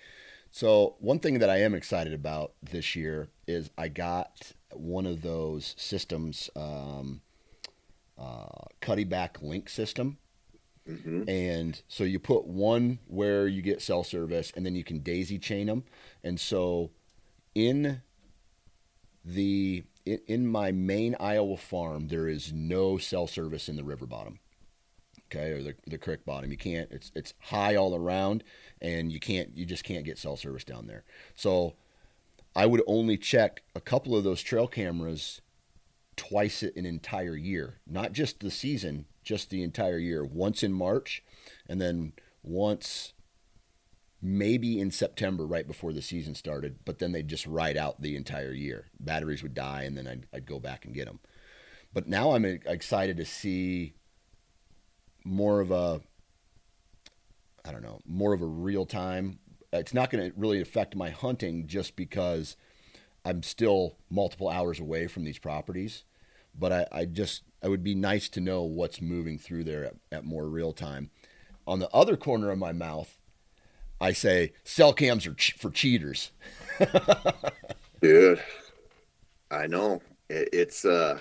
[0.50, 5.22] So, one thing that I am excited about this year is I got one of
[5.22, 7.22] those systems, um,
[8.18, 10.18] uh, Cuddeback Link system.
[10.88, 15.00] Hmm And so you put one where you get cell service, and then you can
[15.00, 15.84] daisy chain them.
[16.24, 16.92] And so
[17.56, 18.02] in
[19.24, 24.06] the in, in my main Iowa farm, there is no cell service in the river
[24.06, 24.40] bottom.
[25.32, 26.52] Okay, or the, the creek bottom.
[26.52, 26.92] You can't.
[26.92, 28.44] It's it's high all around,
[28.82, 29.56] and you can't.
[29.58, 31.04] You just can't get cell service down there.
[31.36, 31.76] So
[32.56, 35.42] I would only check a couple of those trail cameras
[36.16, 40.24] twice an entire year, not just the season, just the entire year.
[40.24, 41.22] Once in March,
[41.68, 43.12] and then once
[44.22, 46.78] maybe in September, right before the season started.
[46.86, 48.86] But then they'd just ride out the entire year.
[49.00, 51.20] Batteries would die, and then I'd, I'd go back and get them.
[51.94, 53.94] But now I'm excited to see
[55.24, 56.02] more of a,
[57.64, 59.40] I don't know, more of a real time.
[59.72, 62.58] It's not going to really affect my hunting just because
[63.24, 66.04] I'm still multiple hours away from these properties.
[66.58, 69.96] But I, I just, I would be nice to know what's moving through there at,
[70.12, 71.10] at more real time.
[71.66, 73.18] On the other corner of my mouth,
[74.00, 76.32] I say cell cams are ch- for cheaters.
[78.02, 78.40] Dude,
[79.50, 81.18] I know it, it's uh,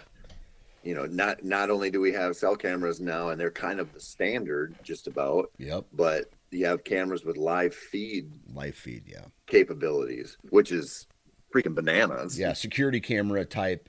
[0.82, 3.95] you know, not not only do we have cell cameras now, and they're kind of
[3.95, 9.05] the standard, just about, Yep, but you have cameras with live feed live feed.
[9.07, 11.07] Yeah, capabilities, which is
[11.55, 12.38] freaking bananas.
[12.38, 13.88] yeah, security camera type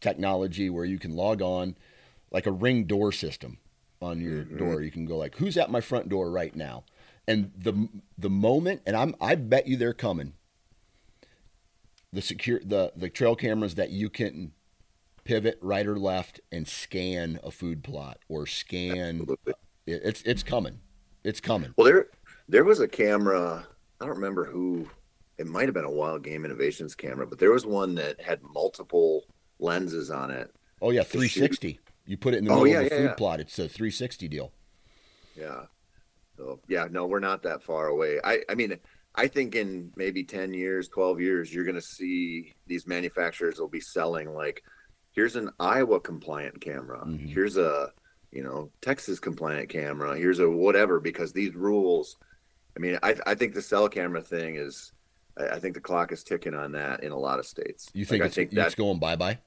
[0.00, 1.76] technology where you can log on,
[2.32, 3.58] like a ring door system
[4.00, 4.58] on your Mhm.
[4.58, 4.82] door.
[4.82, 6.84] You can go like, "Who's at my front door right now?"
[7.28, 10.32] And the the moment, and I'm I bet you they're coming.
[12.12, 14.52] The secure the the trail cameras that you can
[15.24, 19.56] pivot right or left and scan a food plot or scan it-
[20.04, 20.80] it's it's coming.
[21.24, 21.72] It's coming.
[21.76, 22.08] Well, there
[22.48, 23.66] there was a camera.
[24.00, 24.90] I don't remember who.
[25.38, 28.42] It might have been a Wild Game Innovations camera, but there was one that had
[28.42, 29.24] multiple
[29.58, 30.54] lenses on it.
[30.80, 31.78] Oh yeah, 360.
[32.06, 33.14] You put it in the Oh, middle yeah, of a food yeah.
[33.14, 33.40] plot.
[33.40, 34.52] It's a 360 deal.
[35.36, 35.66] Yeah.
[36.36, 38.18] So yeah, no, we're not that far away.
[38.24, 38.78] I I mean,
[39.14, 43.80] I think in maybe ten years, twelve years, you're gonna see these manufacturers will be
[43.80, 44.62] selling like,
[45.12, 47.04] here's an Iowa compliant camera.
[47.04, 47.28] Mhm.
[47.28, 47.92] Here's a
[48.30, 50.16] you know Texas compliant camera.
[50.16, 52.16] Here's a whatever because these rules.
[52.76, 54.92] I mean, I I think the cell camera thing is.
[55.38, 57.88] I I think the clock is ticking on that in a lot of states.
[57.94, 59.38] You think Like, it's I think it's going bye bye?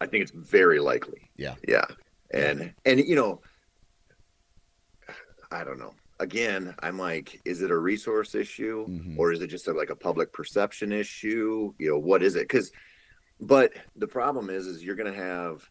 [0.00, 1.30] I think it's very likely.
[1.36, 1.54] Yeah.
[1.66, 1.84] Yeah.
[2.32, 3.40] And and you know,
[5.50, 5.94] I don't know.
[6.18, 9.18] Again, I'm like, is it a resource issue Mhm.
[9.18, 11.72] or is it just a, like a public perception issue?
[11.78, 12.42] You know, what is it?
[12.48, 12.72] Because,
[13.40, 15.68] but the problem is, is you're going to have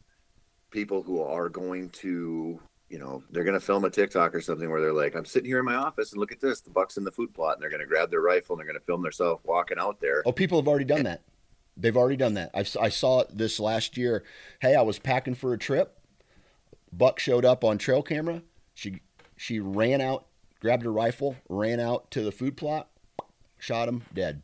[0.69, 2.59] people who are going to,
[2.89, 5.49] you know, they're going to film a TikTok or something where they're like, I'm sitting
[5.49, 7.61] here in my office and look at this, the buck's in the food plot, and
[7.63, 10.21] they're going to grab their rifle and they're going to film themselves walking out there.
[10.27, 11.21] Oh, people have already done that.
[11.77, 12.51] They've already done that.
[12.53, 14.23] I saw it this last year.
[14.61, 15.99] Hey, I was packing for a trip.
[16.91, 18.41] Buck showed up on trail camera.
[18.73, 19.01] She
[19.35, 20.27] she ran out,
[20.61, 22.87] grabbed her rifle, ran out to the food plot,
[23.57, 24.43] shot him dead.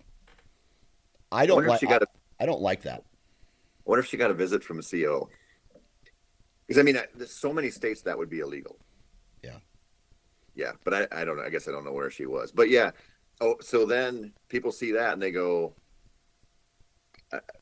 [1.31, 1.83] I don't like.
[1.85, 1.99] I, a
[2.41, 2.99] I don't like that.
[2.99, 5.29] I wonder if she got a visit from a CO.
[6.67, 8.77] Because I mean, I- there's so many states that would be illegal.
[9.41, 9.57] Yeah.
[10.55, 11.43] Yeah, but I, I don't know.
[11.43, 12.51] I guess I don't know where she was.
[12.51, 12.91] But yeah.
[13.39, 15.73] Oh, so then people see that and they go,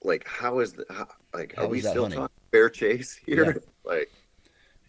[0.04, 1.56] like, how is the how, like?
[1.56, 2.20] How are we still hunting?
[2.20, 3.62] talking fair chase here?
[3.86, 4.12] Like,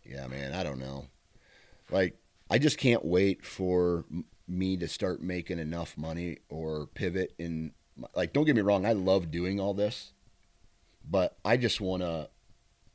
[0.05, 1.07] Yeah, man, I don't know.
[1.91, 2.17] Like,
[2.51, 4.05] I just can't wait for
[4.49, 7.73] me to start making enough money or pivot in.
[8.15, 10.13] Like, don't get me wrong, I love doing all this,
[11.09, 12.29] but I just want to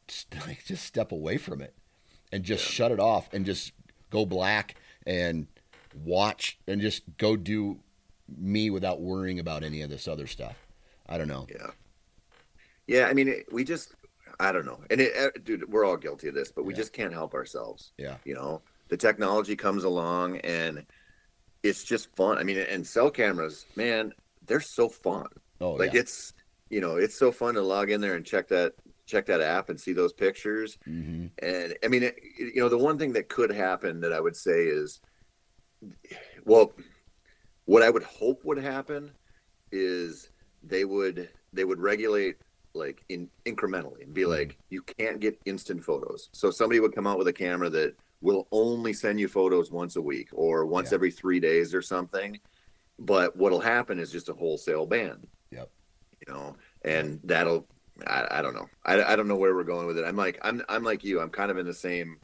[0.48, 1.74] like just step away from it
[2.32, 2.70] and just Yeah.
[2.70, 3.74] shut it off and just
[4.10, 4.76] go black
[5.06, 5.48] and
[5.94, 7.80] watch and just go do
[8.28, 10.64] me without worrying about any of this other stuff.
[11.08, 11.45] I don't know.
[11.49, 11.68] yeah,
[12.88, 13.06] yeah.
[13.08, 13.93] I mean, it, we just,
[14.39, 14.80] I don't know.
[14.89, 16.78] And it, uh, dude, we're all guilty of this, but we Yeah.
[16.78, 17.91] just can't help ourselves.
[17.97, 18.18] Yeah.
[18.26, 20.86] you know the technology comes along and
[21.64, 24.14] it's just fun i mean and cell cameras man
[24.45, 25.26] they're so fun
[25.60, 26.01] Oh, like yeah.
[26.01, 26.34] it's
[26.70, 28.74] you know it's so fun to log in there and check that
[29.08, 32.78] check that app and see those pictures hmm and i mean it, you know the
[32.78, 35.01] one thing that could happen that i would say is
[36.45, 36.72] well
[37.66, 39.10] what i would hope would happen
[39.72, 40.30] is
[40.68, 42.38] they would they would regulate
[42.74, 44.30] like in incrementally and be Mhm.
[44.38, 47.95] like you can't get instant photos so somebody would come out with a camera that
[48.22, 50.95] will only send you photos once a week or once Yeah.
[50.95, 52.39] every three days or something
[52.99, 55.70] but what'll happen is just a wholesale ban Yep.
[56.26, 57.66] you know and that'll
[58.07, 60.38] I, I don't know I, I don't know where we're going with it i'm like
[60.41, 62.18] i'm i'm like you i'm kind of in the same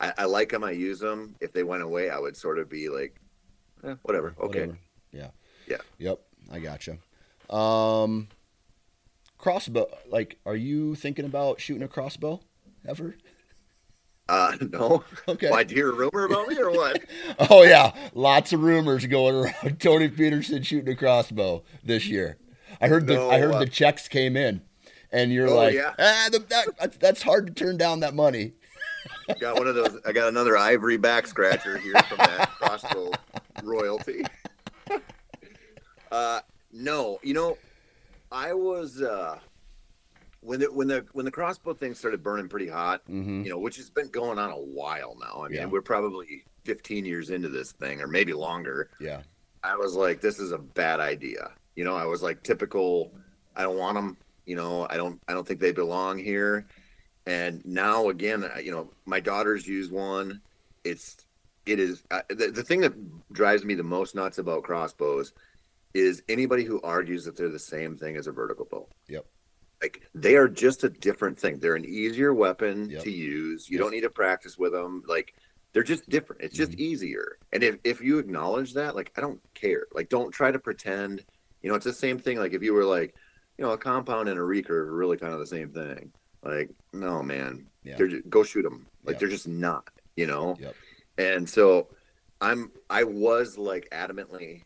[0.00, 2.68] i, I like them i use them if they went away i would sort of
[2.68, 3.16] be like
[3.84, 4.78] eh, whatever okay Whatever.
[5.12, 5.30] Yeah.
[5.66, 5.76] Yeah.
[5.98, 6.20] Yep.
[6.50, 6.98] I gotcha.
[7.50, 8.28] Um,
[9.38, 9.86] crossbow.
[10.08, 12.40] Like, are you thinking about shooting a crossbow
[12.86, 13.16] ever?
[14.28, 15.04] Uh, no.
[15.28, 15.50] Okay.
[15.50, 17.02] Why, do you hear a rumor about me or what?
[17.50, 19.80] Oh yeah, lots of rumors going around.
[19.80, 22.38] Tony Peterson shooting a crossbow this year.
[22.80, 24.62] I heard the No, I heard uh, the checks came in,
[25.10, 25.92] and you're Oh, like, yeah.
[25.98, 28.52] ah, the, that, that's hard to turn down that money.
[29.40, 29.98] got one of those.
[30.06, 33.10] I got another ivory back scratcher here from that crossbow
[33.62, 34.24] royalty.
[36.12, 36.40] uh,
[36.72, 37.58] no, you know,
[38.30, 39.38] I was uh,
[40.40, 43.02] when the when the when the crossbow thing started burning pretty hot.
[43.08, 43.44] Mm-hmm.
[43.44, 45.42] You know, which has been going on a while now.
[45.44, 45.66] I mean, Yeah.
[45.66, 48.90] we're probably 15 years into this thing, or maybe longer.
[49.00, 49.22] Yeah,
[49.62, 51.50] I was like, this is a bad idea.
[51.76, 53.12] You know, I was like typical.
[53.56, 54.16] I don't want them.
[54.46, 55.20] You know, I don't.
[55.28, 56.66] I don't think they belong here.
[57.26, 60.40] And now again, you know, my daughters use one.
[60.84, 61.18] It's
[61.66, 62.92] it is uh, the, the thing that
[63.32, 65.32] drives me the most nuts about crossbows
[65.94, 68.88] is anybody who argues that they're the same thing as a vertical bow.
[69.08, 69.26] Yep.
[69.80, 71.58] Like they are just a different thing.
[71.58, 73.02] They're an easier weapon Yep.
[73.02, 73.68] to use.
[73.68, 73.84] You Yep.
[73.84, 75.02] don't need to practice with them.
[75.06, 75.34] Like
[75.72, 76.42] they're just different.
[76.42, 76.80] It's just mm-hmm.
[76.82, 77.38] easier.
[77.52, 79.86] And if, if you acknowledge that, like I don't care.
[79.92, 81.24] Like don't try to pretend.
[81.62, 82.38] You know, it's the same thing.
[82.38, 83.14] Like if you were like,
[83.58, 86.12] you know, a compound and a recurve are really kind of the same thing.
[86.42, 87.96] Like, no, man, Yeah.
[87.96, 88.86] they're just, go shoot them.
[89.04, 89.20] Like Yep.
[89.20, 89.90] they're just not.
[90.16, 90.56] You know.
[90.60, 90.74] Yep.
[91.18, 91.88] And so,
[92.40, 94.62] I'm I was like adamantly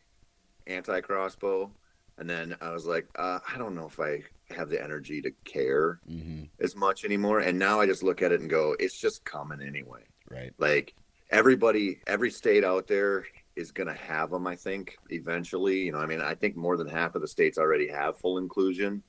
[0.66, 1.70] anti crossbow,
[2.18, 4.22] and then I was like, uh, I don't know if I
[4.54, 6.44] have the energy to care mm-hmm.
[6.60, 7.40] as much anymore.
[7.40, 10.02] And now I just look at it and go, it's just coming anyway.
[10.30, 10.52] right.
[10.58, 10.94] Like
[11.30, 13.24] everybody, every state out there
[13.56, 15.80] is going to have them, I think, eventually.
[15.80, 18.38] You know, I mean, I think more than half of the states already have full
[18.38, 19.02] inclusion.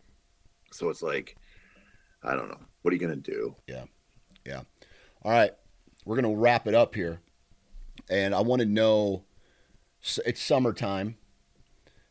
[0.71, 1.37] So it's like,
[2.23, 2.59] I don't know.
[2.81, 3.55] What are you going to do?
[3.67, 3.83] Yeah.
[4.45, 4.61] Yeah.
[5.23, 5.51] All right,
[6.05, 7.19] we're gonna wrap it up here,
[8.09, 9.23] and I want to know.
[10.25, 11.17] It's summertime,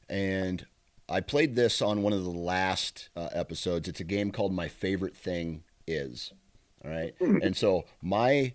[0.09, 0.67] and
[1.09, 3.89] I played this on one of the last uh, episodes.
[3.89, 6.33] It's a game called My Favorite Thing Is.
[6.85, 8.55] All right, and so my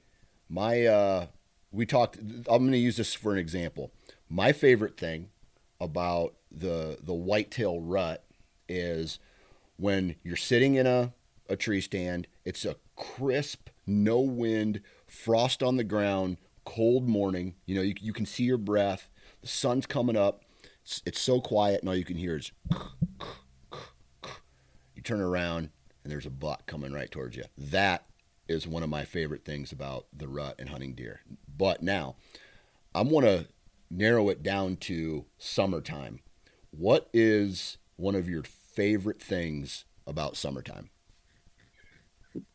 [0.49, 1.25] my uh,
[1.71, 2.17] we talked.
[2.17, 3.91] I'm going to use this for an example.
[4.29, 5.29] My favorite thing
[5.79, 8.23] about the the whitetail rut
[8.67, 9.19] is
[9.77, 11.13] when you're sitting in a,
[11.49, 12.27] a tree stand.
[12.45, 17.55] It's a crisp, no wind, frost on the ground, cold morning.
[17.65, 19.09] You know, you, you can see your breath.
[19.41, 20.43] The sun's coming up.
[20.91, 22.51] It's, it's so quiet, and all you can hear is.
[24.93, 25.69] You turn around,
[26.03, 27.45] and there's a buck coming right towards you.
[27.57, 28.05] That
[28.47, 31.21] is one of my favorite things about the rut and hunting deer.
[31.57, 32.17] But now,
[32.93, 33.47] I want to
[33.89, 36.19] narrow it down to summertime.
[36.69, 40.91] What is one of your favorite things about summertime?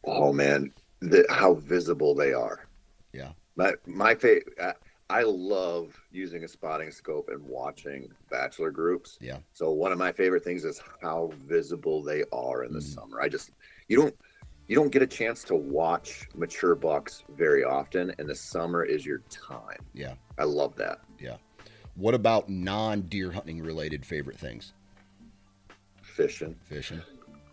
[0.05, 2.69] Oh man, the, how visible they are.
[3.13, 3.31] Yeah.
[3.57, 4.55] My my favorite.
[4.61, 4.75] Uh,
[5.09, 9.19] I, love using a spotting scope and watching bachelor groups.
[9.21, 9.39] Yeah.
[9.53, 12.95] So one of my favorite things is how visible they are in the Mhm.
[12.95, 13.21] summer.
[13.21, 13.51] I just
[13.89, 14.17] you don't
[14.69, 19.07] you don't get a chance to watch mature bucks very often, and the summer is
[19.07, 19.79] your time.
[19.95, 20.15] Yeah.
[20.39, 20.99] I love that.
[21.21, 21.37] Yeah.
[21.95, 24.73] What about non deer hunting related favorite things?
[26.03, 26.57] Fishing.
[26.65, 27.01] Fishing.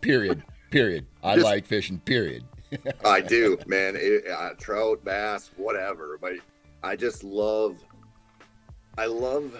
[0.00, 0.42] Period.
[0.70, 1.06] Period.
[1.22, 2.00] I Just- like fishing.
[2.00, 2.44] Period.
[3.04, 3.94] I do, man.
[3.96, 6.18] It, uh, trout, bass, whatever.
[6.20, 6.32] But
[6.84, 7.78] I just love,
[8.98, 9.56] I love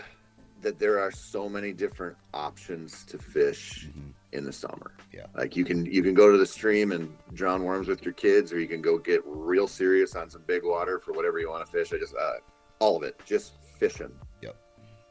[0.60, 4.12] that there are so many different options to fish Mhm.
[4.32, 4.92] in the summer.
[5.12, 5.26] Yeah.
[5.34, 8.52] Like you can you can go to the stream and drown worms with your kids,
[8.52, 11.64] or you can go get real serious on some big water for whatever you want
[11.64, 11.92] to fish.
[11.92, 12.34] I just uh,
[12.78, 14.12] all of it, just fishing.
[14.42, 14.56] Yep.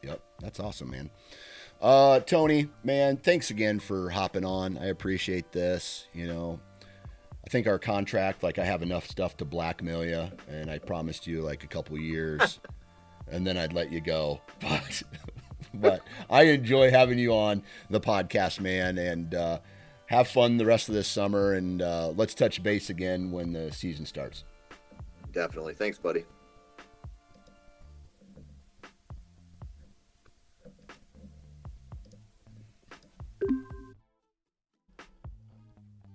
[0.04, 1.10] Yep, that's awesome, man.
[1.82, 4.78] Uh, Tony, man, thanks again for hopping on.
[4.78, 6.08] I appreciate this.
[6.14, 6.60] You know,
[7.46, 11.28] I think our contract, like, I have enough stuff to blackmail you, and I promised
[11.28, 12.60] you like a couple years,
[13.28, 14.42] and then I'd let you go.
[14.62, 15.04] But,
[15.74, 19.60] but I enjoy having you on the podcast, man, and uh,
[20.08, 21.54] have fun the rest of this summer.
[21.54, 24.44] And uh, let's touch base again when the season starts.
[25.32, 25.74] Definitely.
[25.74, 26.26] Thanks, buddy.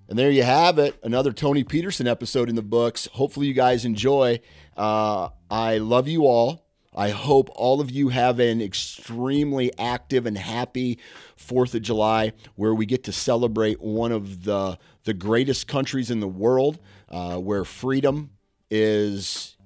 [0.08, 0.98] And there you have it.
[1.02, 3.08] Another Tony Peterson episode in the books.
[3.12, 4.40] Hopefully, you guys enjoy.
[4.76, 6.64] Uh, I love you all.
[6.96, 10.98] I hope all of you have an extremely active and happy
[11.38, 16.20] 4th of July where we get to celebrate one of the, the greatest countries in
[16.20, 16.78] the world
[17.10, 18.30] uh, where freedom
[18.70, 19.56] is.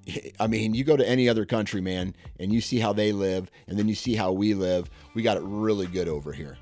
[0.40, 3.48] I mean, you go to any other country, man, and you see how they live,
[3.68, 4.90] and then you see how we live.
[5.14, 6.58] We got it really good over here.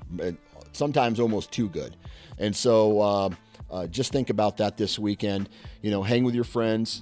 [0.71, 1.97] Sometimes almost too good.
[2.37, 3.29] And so, uh,
[3.71, 5.49] uh, just think about that this weekend.
[5.81, 7.01] You know, hang with your friends,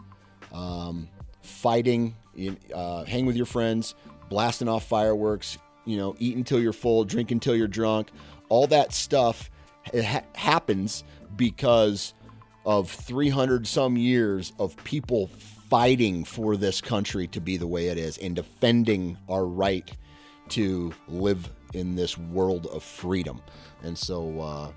[0.53, 1.09] um,
[1.41, 2.15] fighting,
[2.73, 3.95] uh, hang with your friends,
[4.29, 5.57] blasting off fireworks.
[5.85, 8.11] You know, eat until you're full, drink until you're drunk.
[8.49, 9.49] All that stuff
[9.93, 11.03] ha- happens
[11.35, 12.13] because
[12.65, 15.27] of 300 some years of people
[15.69, 19.91] fighting for this country to be the way it is and defending our right
[20.49, 23.41] to live in this world of freedom.
[23.83, 24.71] And so, uh,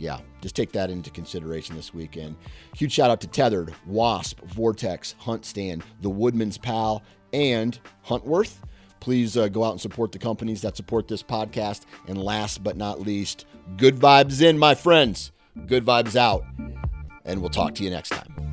[0.00, 2.36] yeah, just take that into consideration this weekend.
[2.74, 8.56] Huge shout out to Tethrd, Wasp, Vortex, Hunt Stand, The Woodman's Pal, and Huntworth.
[9.00, 11.82] Please uh, go out and support the companies that support this podcast.
[12.08, 13.46] And last but not least,
[13.76, 15.32] good vibes in, my friends.
[15.66, 16.44] Good vibes out.
[17.24, 18.50] And we'll talk to you next time.